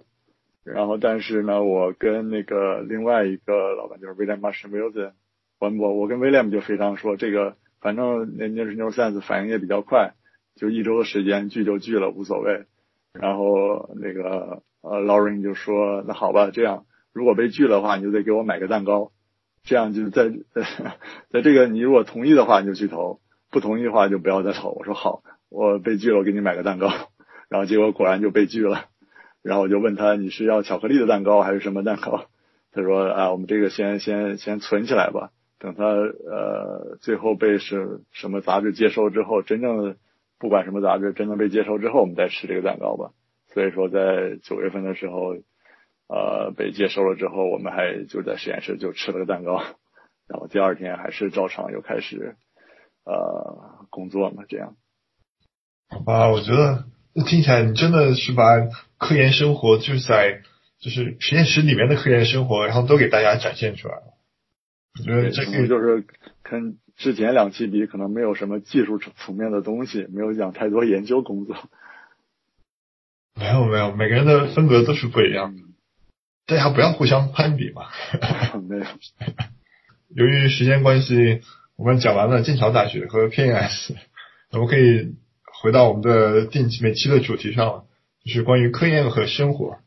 [0.64, 5.12] 然后，但是呢，我跟那个另外一个老板就是 William Marshall，
[5.60, 10.14] 我我我跟 William 就非常说这个，反正那那是 Neuroscience 反应也比较快，
[10.56, 12.66] 就一周的时间聚就聚了，无所谓。
[13.20, 19.12] 然后那个呃 Lauren 就说，那好吧，这样如果被拒的话，你就得给我买个蛋糕。
[19.64, 20.32] 这样就在
[21.30, 23.20] 在这个，你如果同意的话，你就去投；
[23.52, 24.72] 不同意的话，就不要再投。
[24.72, 26.90] 我说好，我被拒了，我给你买个蛋糕。
[27.50, 28.86] 然后结果果然就被拒了。
[29.44, 32.26] 然后我就问他，你是要巧克力的蛋糕还是什么蛋糕？
[32.72, 39.96] 他说啊，我们这个先先先存起来吧，等他呃最后被是什么杂志接收之后，真正的
[40.40, 43.12] 不管什么杂志真的被接收之后，我们再吃这个蛋糕吧。
[43.54, 45.36] 所以说在九月份的时候。
[46.10, 49.62] 呃，被接收了之后，我们还就在实验室就吃了个蛋糕，
[50.30, 52.38] 然后第二天还是照常又开始
[53.04, 54.78] 呃工作嘛，这样。
[55.90, 56.86] 好吧，我觉得
[57.26, 58.44] 听起来你真的是把
[58.98, 60.44] 科研生活就是在
[60.80, 64.14] 就是实验室里面的科研生活，然后都给大家展现出来了。
[65.00, 66.06] 我觉得这个就是
[66.42, 71.56] 跟之前两期比，可能没有什么技术层面的东西，没有讲太多研究工作。
[73.36, 75.62] 没有没有，每个人的风格都是不一样的。
[76.48, 77.84] 大家不要互相攀比嘛。
[78.68, 78.86] 没有。
[80.16, 81.42] 由于时间关系，
[81.76, 83.96] 我们讲完了剑桥大学和 PNS，
[84.52, 85.16] 我们可以
[85.62, 87.86] 回到我们的定期每期的主题上了，
[88.24, 89.78] 就是关于科研和生活。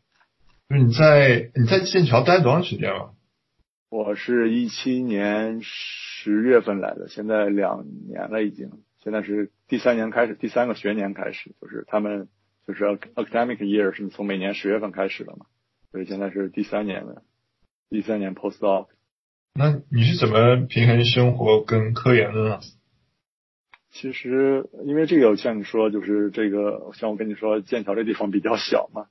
[0.69, 3.15] 就是你在你在剑桥待多长时间了？
[3.89, 8.71] 我是一七年十月份来的，现在两年了已经，
[9.03, 12.29] 现在是第三年开始，第三个学年开始，就是他们
[12.67, 15.47] 就是 academic year 是从每年十月份开始的嘛。
[15.93, 17.23] 所以现在是第三年的，
[17.89, 18.89] 第三年 postdoc。
[19.55, 22.61] 那你是怎么平衡生活跟科研的呢？
[23.91, 29.07] 其实，因为这个像你说，就是这个像我跟你说，剑桥这地方比较小嘛。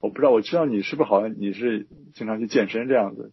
[0.00, 3.32] 我不知道，我知道你是不是好像你是经常去健身这样子。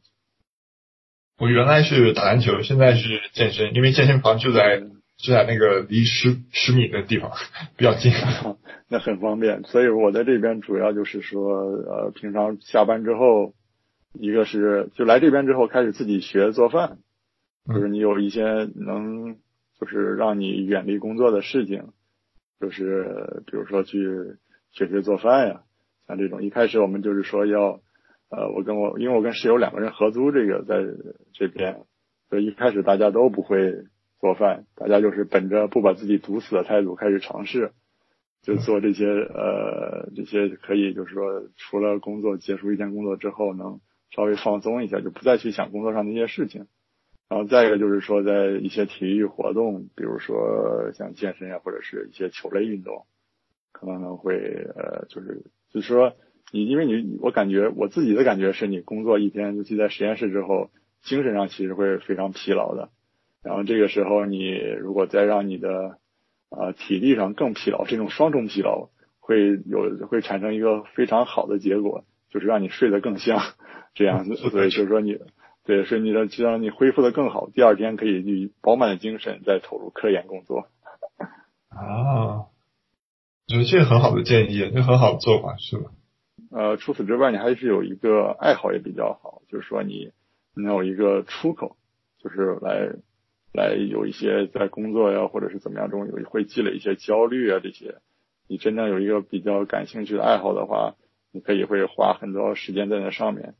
[1.38, 4.80] 我原来是打篮球，现在是健身，因为健身房就在
[5.18, 7.32] 就在那个离十十米的地方，
[7.76, 8.14] 比较近。
[8.88, 13.54] 那很方便，所以我在这边主要就是说，呃，平常下班之后，
[14.14, 17.00] 一个是就来这边之后开始自己学做饭，
[17.68, 19.36] 就是你有一些能
[19.80, 21.90] 就是让你远离工作的事情，
[22.62, 24.38] 就是比如说去
[24.72, 25.62] 学学做饭呀，
[26.08, 26.44] 像这种。
[26.44, 27.82] 一开始我们就是说要，
[28.36, 30.84] 呃，我跟我因为我跟室友两个人合租这个在
[31.34, 31.86] 这边，
[32.30, 33.86] 所以一开始大家都不会
[34.20, 37.72] 做饭，大家就是本着不把自己毒死的态度开始尝试。
[38.42, 43.80] 就做这些呃这些可以就是说除了工作结束一天工作之后能
[44.12, 46.68] 稍微放松一下就不再去想工作上的一些事情，
[47.28, 53.08] 然后再一个就是说在一些体育活动，比如说像健身啊或者是一些球类运动，
[53.72, 54.36] 可能会
[54.76, 56.14] 呃就是就是说
[56.52, 60.70] 你因为你我感觉我自己的感觉是你工作一天尤其在实验室之后
[61.04, 62.90] 精神上其实会非常疲劳的，
[63.44, 65.98] 然后这个时候你如果再让你的
[66.50, 68.90] 呃，体力上更疲劳，这种双重疲劳
[69.20, 73.42] 会有会产生一个非常好的结果，就是让你睡得更香，
[73.94, 74.36] 这样子。
[74.50, 75.18] 所以就是说你，
[75.66, 80.68] 对，是你的，就让你恢复的更好，第二天可以以饱满的精神再投入科研工作。
[81.70, 82.50] 啊，我
[83.48, 85.92] 觉得这是很好的建议，这很好的做法，是吧？
[86.56, 90.12] 呃，除此之外，你还是有一个爱好也比较好，就是说你
[90.56, 91.76] 能有一个出口，
[92.18, 92.96] 就是来。
[93.58, 98.00] 来有一些在工作呀，或者是怎么样中有会积累一些焦虑啊，这些
[98.50, 100.96] 你真正有一个比较感兴趣的爱好的话，
[101.32, 103.56] 你可以会花很多时间在那上面，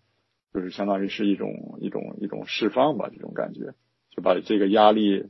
[0.54, 3.74] 就是相当于是一种一种一种释放吧，这种感觉，
[4.10, 5.30] 就把这个压力，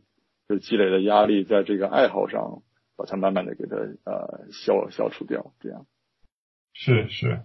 [0.49, 2.63] 就积累的压力，在这个爱好上，
[2.97, 5.85] 把它慢慢的给它呃消消除掉，这样。
[6.73, 7.41] 是是，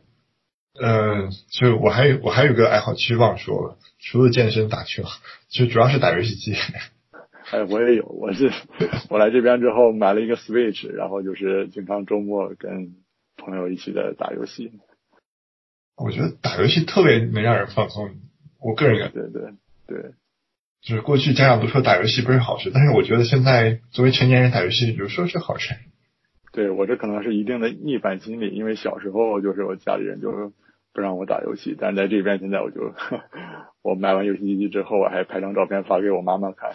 [0.78, 5.02] 嗯，就我还有我还有个爱好，其实忘说了，除了健身打球，
[5.48, 6.54] 就主要是打游戏机。
[7.50, 8.52] 哎，我也有，我是
[9.10, 12.94] 我来这边之后买了一个 Switch，然后就是经常周末跟
[13.36, 14.70] 朋友一起在打游戏。
[15.96, 18.14] 我觉得打游戏特别能让人放松，
[18.60, 19.20] 我个人感觉。
[19.20, 19.52] 对对
[19.88, 20.12] 对，
[20.82, 25.74] 就是过去家长都说打游戏不是好事，但是我觉得现在作为成年人打游戏，有时候是好事。
[26.52, 30.52] 对我这可能是一定的逆反心理，因为小时候就是我家里人就
[30.92, 32.92] 不让我打游戏，但在这边现在我就。
[33.82, 36.72] 我买完游戏机之后，我还拍张照片发给我妈妈看。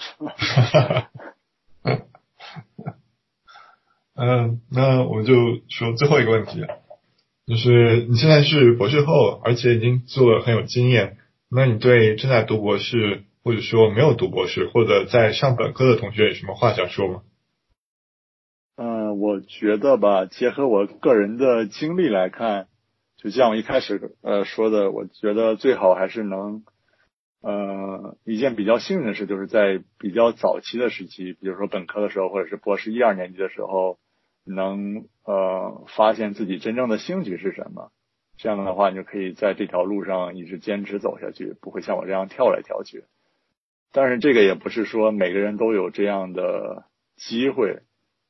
[4.15, 5.35] 嗯，那我们就
[5.69, 6.65] 说最后一个问题，
[7.45, 11.17] 就是你现在是博士后，而且已经做了很有经验，
[11.47, 17.21] 那你对正在读博士，或者说没有读博士，或者在上本科的同学有什么话想说吗？
[19.15, 22.67] 我觉得吧，结合我个人的经历来看，
[23.17, 26.63] 就像我一开始呃说的，我觉得最好还是能。
[27.47, 33.99] 呃，一件比较幸运的事，就是在比较早期的时期，比如说本科的时候，或者是博士一二年级的时候，
[34.43, 37.91] 能呃发现自己真正的兴趣是什么。
[38.35, 43.03] 这样的话，你就可以在这条路上一直坚持走下去，不会像我这样跳来跳去。
[43.91, 46.85] 但是这个也不是说每个人都有这样的
[47.15, 47.83] 机会，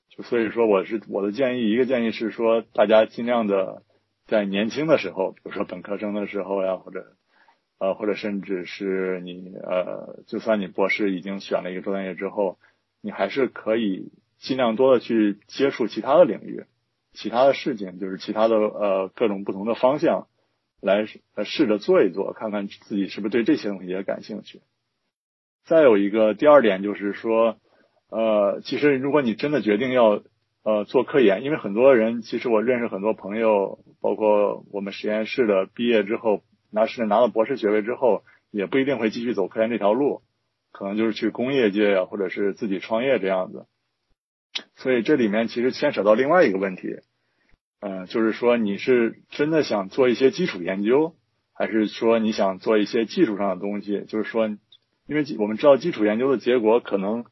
[0.09, 3.83] 就所以说我是我的建议，一个建议是说，大家尽量的
[4.25, 7.15] 在年轻的时候，比如说本科生的时候呀，或者。
[7.77, 12.57] 呃，或者甚至是你呃，就算你博士已经选了一个专业之后，
[13.01, 16.63] 你还是可以尽量多的去接触其他的领域、
[17.11, 20.29] 其他的事情，就是其他的呃各种不同的方向，
[20.81, 21.05] 来
[21.43, 24.61] 试着做一做，看看自己是不是对这些东西也感兴趣。
[25.65, 27.57] 再有一个第二点就是说，
[28.09, 30.21] 呃，其实如果你真的决定要
[30.63, 36.41] 呃做科研，因为很多人其实我认识很多朋友，包括我们实验室的毕业之后。
[36.71, 40.23] 拿是拿到博士学位之后，也不一定会继续走科研这条路，
[40.73, 43.65] 可能就是去工业界呀，或者是自己创业这样子。
[44.75, 46.97] 所以这里面其实牵扯到另外一个问题，
[47.79, 51.15] 嗯，就是说你是真的想做一些基础研究，
[51.53, 54.03] 还是说你想做一些技术上的东西？
[54.09, 54.49] 就是说，
[55.07, 57.23] 因为我们知道基础研究的结果可能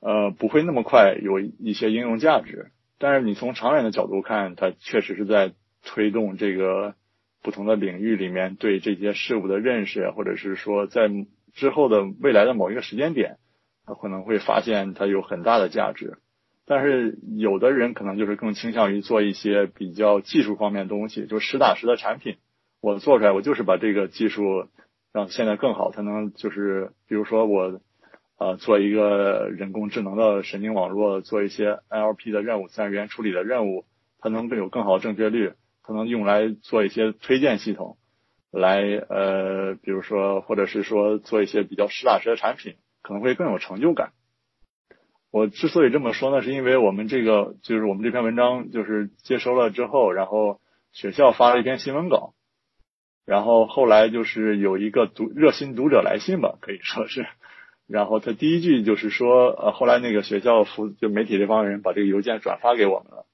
[0.00, 5.52] 呃不会那么快有一些应用价值，但是你从长远的角度看，它确实是在
[5.84, 6.94] 推动这个。
[7.42, 11.10] 不同的领域里面对这些事物的认识，或者是说在
[11.54, 13.38] 之后的未来的某一个时间点，
[13.86, 16.18] 他可能会发现它有很大的价值。
[16.66, 22.36] 但是有的人可能就是更倾向于做一些比较技术方面的东西，就实打实的产品。
[22.82, 24.66] 我做出来，我就是把这个技术
[25.10, 27.80] 让现在更好，才能就是比如说我
[28.40, 33.84] 呃做一个人工智能的神经网络，做一些 NLP 的任务，自然语言处理的任务，
[34.18, 35.52] 它能更有更好的正确率。
[35.82, 37.96] 可能用来做一些推荐系统，
[38.52, 44.12] 来呃，比如说，或者是说做一些比较实打实的产品，可能会更有成就感。
[45.32, 50.60] 我之所以这么说呢，是因为我们这个就是我们这篇文章就是接收了之后，然后
[50.92, 52.34] 学校发了一篇新闻稿，
[53.26, 57.26] 然后后来就是有一个读热心读者来信吧，可以说是，
[57.90, 63.26] 然后他第一句就是说，呃，后来那个学校负就媒体这帮人把这个邮件转发给我们了。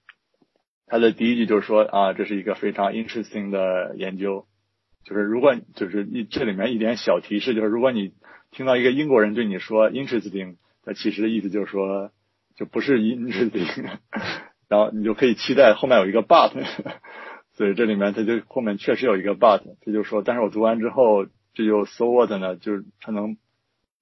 [0.86, 4.46] 他的第一句就是说啊，这是一个非常 interesting 的研究，
[5.04, 8.14] 就是如果就是一这里面一点小提示，就是如果你
[8.50, 12.10] 听到一个英国人对你说 interesting，他其实的意思就是说
[12.54, 13.98] 就不是 interesting，
[14.70, 16.52] 然后你就可以期待后面有一个 but，
[17.52, 22.56] 所以这里面他就后面确实有一个 but，他就说，但是我读完之后这就 so what 呢？
[22.56, 23.36] 就是他能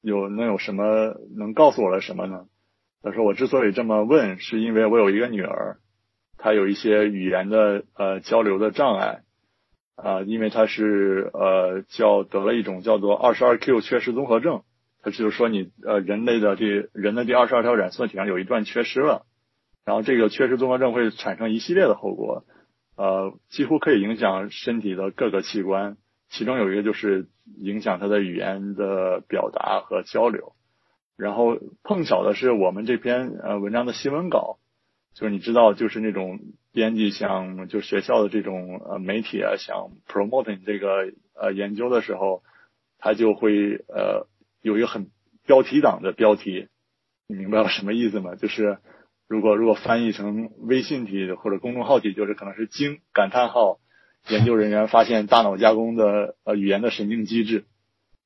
[0.05, 2.44] 有能有什么能告诉我了什么呢？
[3.02, 5.78] 他说我之所以这么问，是因为我有一个女儿。
[6.36, 9.22] 她有一些语言的呃交流的障碍
[9.96, 14.62] 啊，因为他是呃叫得了一种叫做二十二 Q 缺失综合症，
[15.00, 19.24] 他就是说你呃人类的这人的第二十二条染色体上有一段缺失了，
[19.86, 22.44] 然后这个缺失综合症会产生一系列的后果，
[22.96, 25.96] 呃几乎可以影响身体的各个器官，
[26.37, 30.53] 其中有一个就是影响他的语言的表达和交流，
[31.16, 34.59] 然后碰巧的是我们这篇呃文章的新闻稿。
[35.14, 36.41] 就是你知道，就是那种
[36.72, 42.43] 编辑想，就学校的这种呃媒体啊，想 promote 你这个呃研究的时候，
[42.99, 44.26] 他就会呃
[44.61, 45.07] 有一个很
[45.47, 46.66] 标题党的标题，
[47.28, 48.35] 你明白了什么意思吗？
[48.35, 48.78] 就是
[49.28, 53.78] 如果如果翻译成微信体或者公众号体，就是可能是惊感叹号，
[54.28, 57.64] 研究人员发现大脑加工的呃语言的神经机制。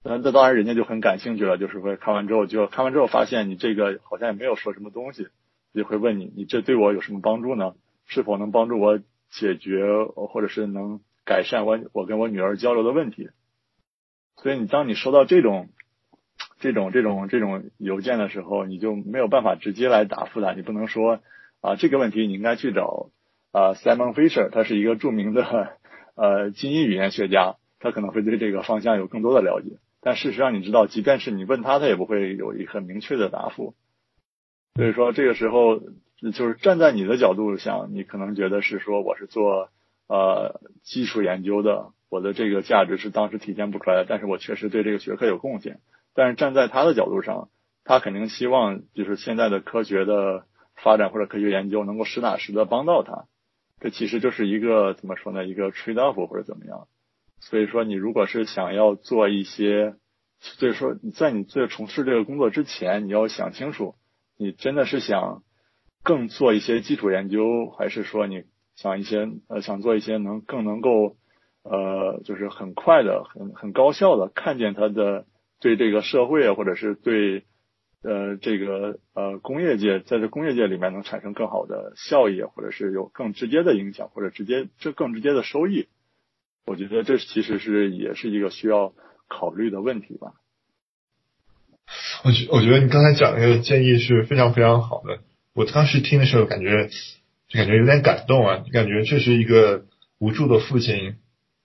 [0.05, 5.27] 那那当然人家就很感兴趣了，就是会看完之后就看完之后发现你这个好像也没有说什么东西，
[5.75, 7.75] 就会问你你这对我有什么帮助呢？
[8.07, 13.29] 是否能帮助我解决或者是能改善我我跟我女儿交流的问题？
[14.37, 15.69] 所以你当你收到这种
[16.61, 21.21] 这种这种这种邮件的时候，你就没有办法直接来答复他，你不能说
[21.61, 23.11] 啊这个问题你应该去找
[23.51, 25.77] 啊 Simon Fisher，他是一个著名的
[26.19, 29.79] 呃基因语言学家，他可能会对这个方向有更多的了解。
[30.01, 33.75] 但事实上，你知道，即便是你问他，他也不会有一很明确的答复。
[34.75, 39.71] 所以说，这个时候就是站在你的角度想，你可能觉得是说我是做
[40.09, 45.81] 呃基础研究的，我的这个价值是当时体现不出来的，但是我确实对这个学科有贡献。
[46.15, 47.49] 但是站在他的角度上，
[47.85, 50.45] 他肯定希望就是现在的科学的
[50.77, 53.27] 发展或者科学研究能够实打实的帮到他。
[53.81, 55.45] 这其实就是一个怎么说呢？
[55.45, 56.89] 一个 trade off 或者怎么样。
[57.41, 59.95] 所以说，你如果是想要做一些，
[60.41, 63.95] 所以说你在你做从事这个工作之前，你要想清楚，
[64.37, 65.43] 你真的是想
[66.03, 68.43] 更做一些基础研究，还是说你
[68.75, 71.17] 想一些呃想做一些能更能够
[71.63, 75.27] 呃就是很快的、很很高效的看见它的
[75.61, 77.45] 对这个社会，或者是对
[78.03, 85.89] 呃这个呃工业界在这工业界里面能产生更好的效益，或者是有更直接的影响，或者直接这更直接的收益。
[86.65, 88.93] 我觉得这其实是也是一个需要
[89.27, 90.35] 考虑的问题吧。
[92.25, 95.21] 我觉我觉得你刚才讲那个建议是非常非常好的。
[95.55, 96.89] 我当时听的时候感觉
[97.49, 99.87] 就感觉有点感动啊，感觉这是一个
[100.19, 101.17] 无助的父亲，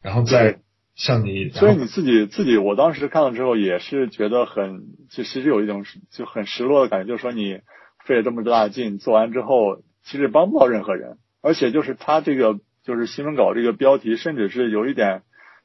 [0.01, 0.61] 然后在
[0.95, 1.49] 向你。
[1.49, 7.61] 所以你自己自己，我当时看了之后也是觉得很，就其实有一种就很失落的感觉，就是说你
[8.05, 12.59] 费了这么大劲做完之后，其实帮不到任何人，而且就是他这个。
[12.85, 15.21] 就是新闻稿这个标题，甚至是有一点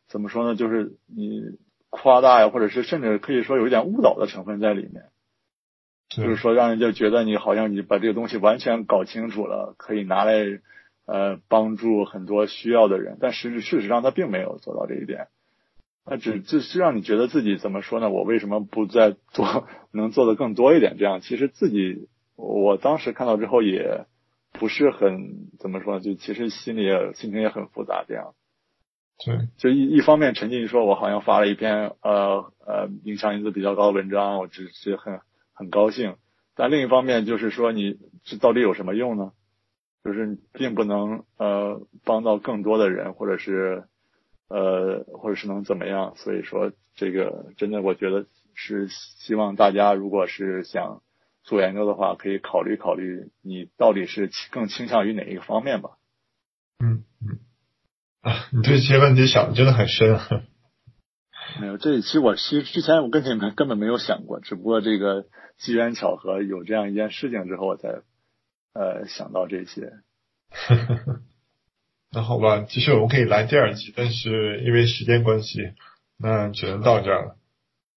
[0.06, 0.54] 怎么说呢？
[0.54, 1.42] 就是你
[1.90, 5.06] 夸大呀，或者是甚至可以说有一点误导的成分在里面。
[6.10, 10.32] 就是说，让人就觉得你好像你把这个东西完全搞清楚了，可以拿来
[11.08, 13.18] 呃帮助很多需要的人。
[13.20, 15.26] 但实事实上，他并没有做到这一点。
[16.06, 18.10] 那只就是让你觉得自己怎么说呢？
[18.10, 20.96] 我为什么不再做，能做的更多一点？
[20.98, 24.06] 这样其实自己我当时看到之后也。
[24.50, 28.32] 不是很怎么说，就其实心里也心情也很复杂，这样。
[29.24, 35.20] 对，就一一方面沉浸于说，我好像发了一篇呃呃影响因子比较高的文章，我只是很
[35.52, 36.16] 很高兴。
[36.56, 39.32] 但另一方面就是说，你这到底有什么用呢？
[40.04, 43.84] 就是并不能呃帮到更多的人，或者是
[44.48, 46.14] 呃或者是能怎么样？
[46.16, 51.02] 所以说，这个真的我觉得是希望大家如果是想。
[51.44, 55.92] 做研究的话，可以考虑考虑你到底是更倾向于哪一个方面吧。
[56.78, 57.38] 嗯嗯
[58.20, 60.28] 啊，你对这些问题想的真的很深啊。
[61.58, 65.24] 没有，这其实我其实之前我跟你们根本没有想过，只不过这个
[65.56, 68.02] 机缘巧合有这样一件事情之后，我才
[68.72, 69.92] 呃想到这些。
[72.10, 75.72] 那好吧，其实我们可以来第二集，但是因为时间关系，
[76.16, 77.36] 那只能到这儿了。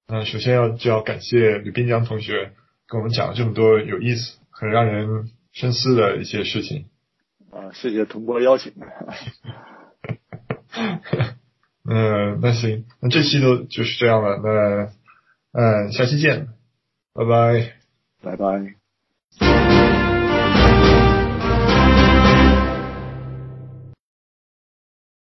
[0.07, 2.53] 那首先要就要感谢吕滨江同学。
[2.87, 6.87] 跟我们讲了这么多有意思、很让人深思的一些事情。
[7.49, 8.73] 啊，谢谢同博邀请。
[11.89, 14.41] 嗯，那行，那这期都就是这样了。
[14.43, 14.91] 那
[15.53, 16.49] 嗯，下期见，
[17.13, 17.75] 拜拜，
[18.21, 18.75] 拜拜。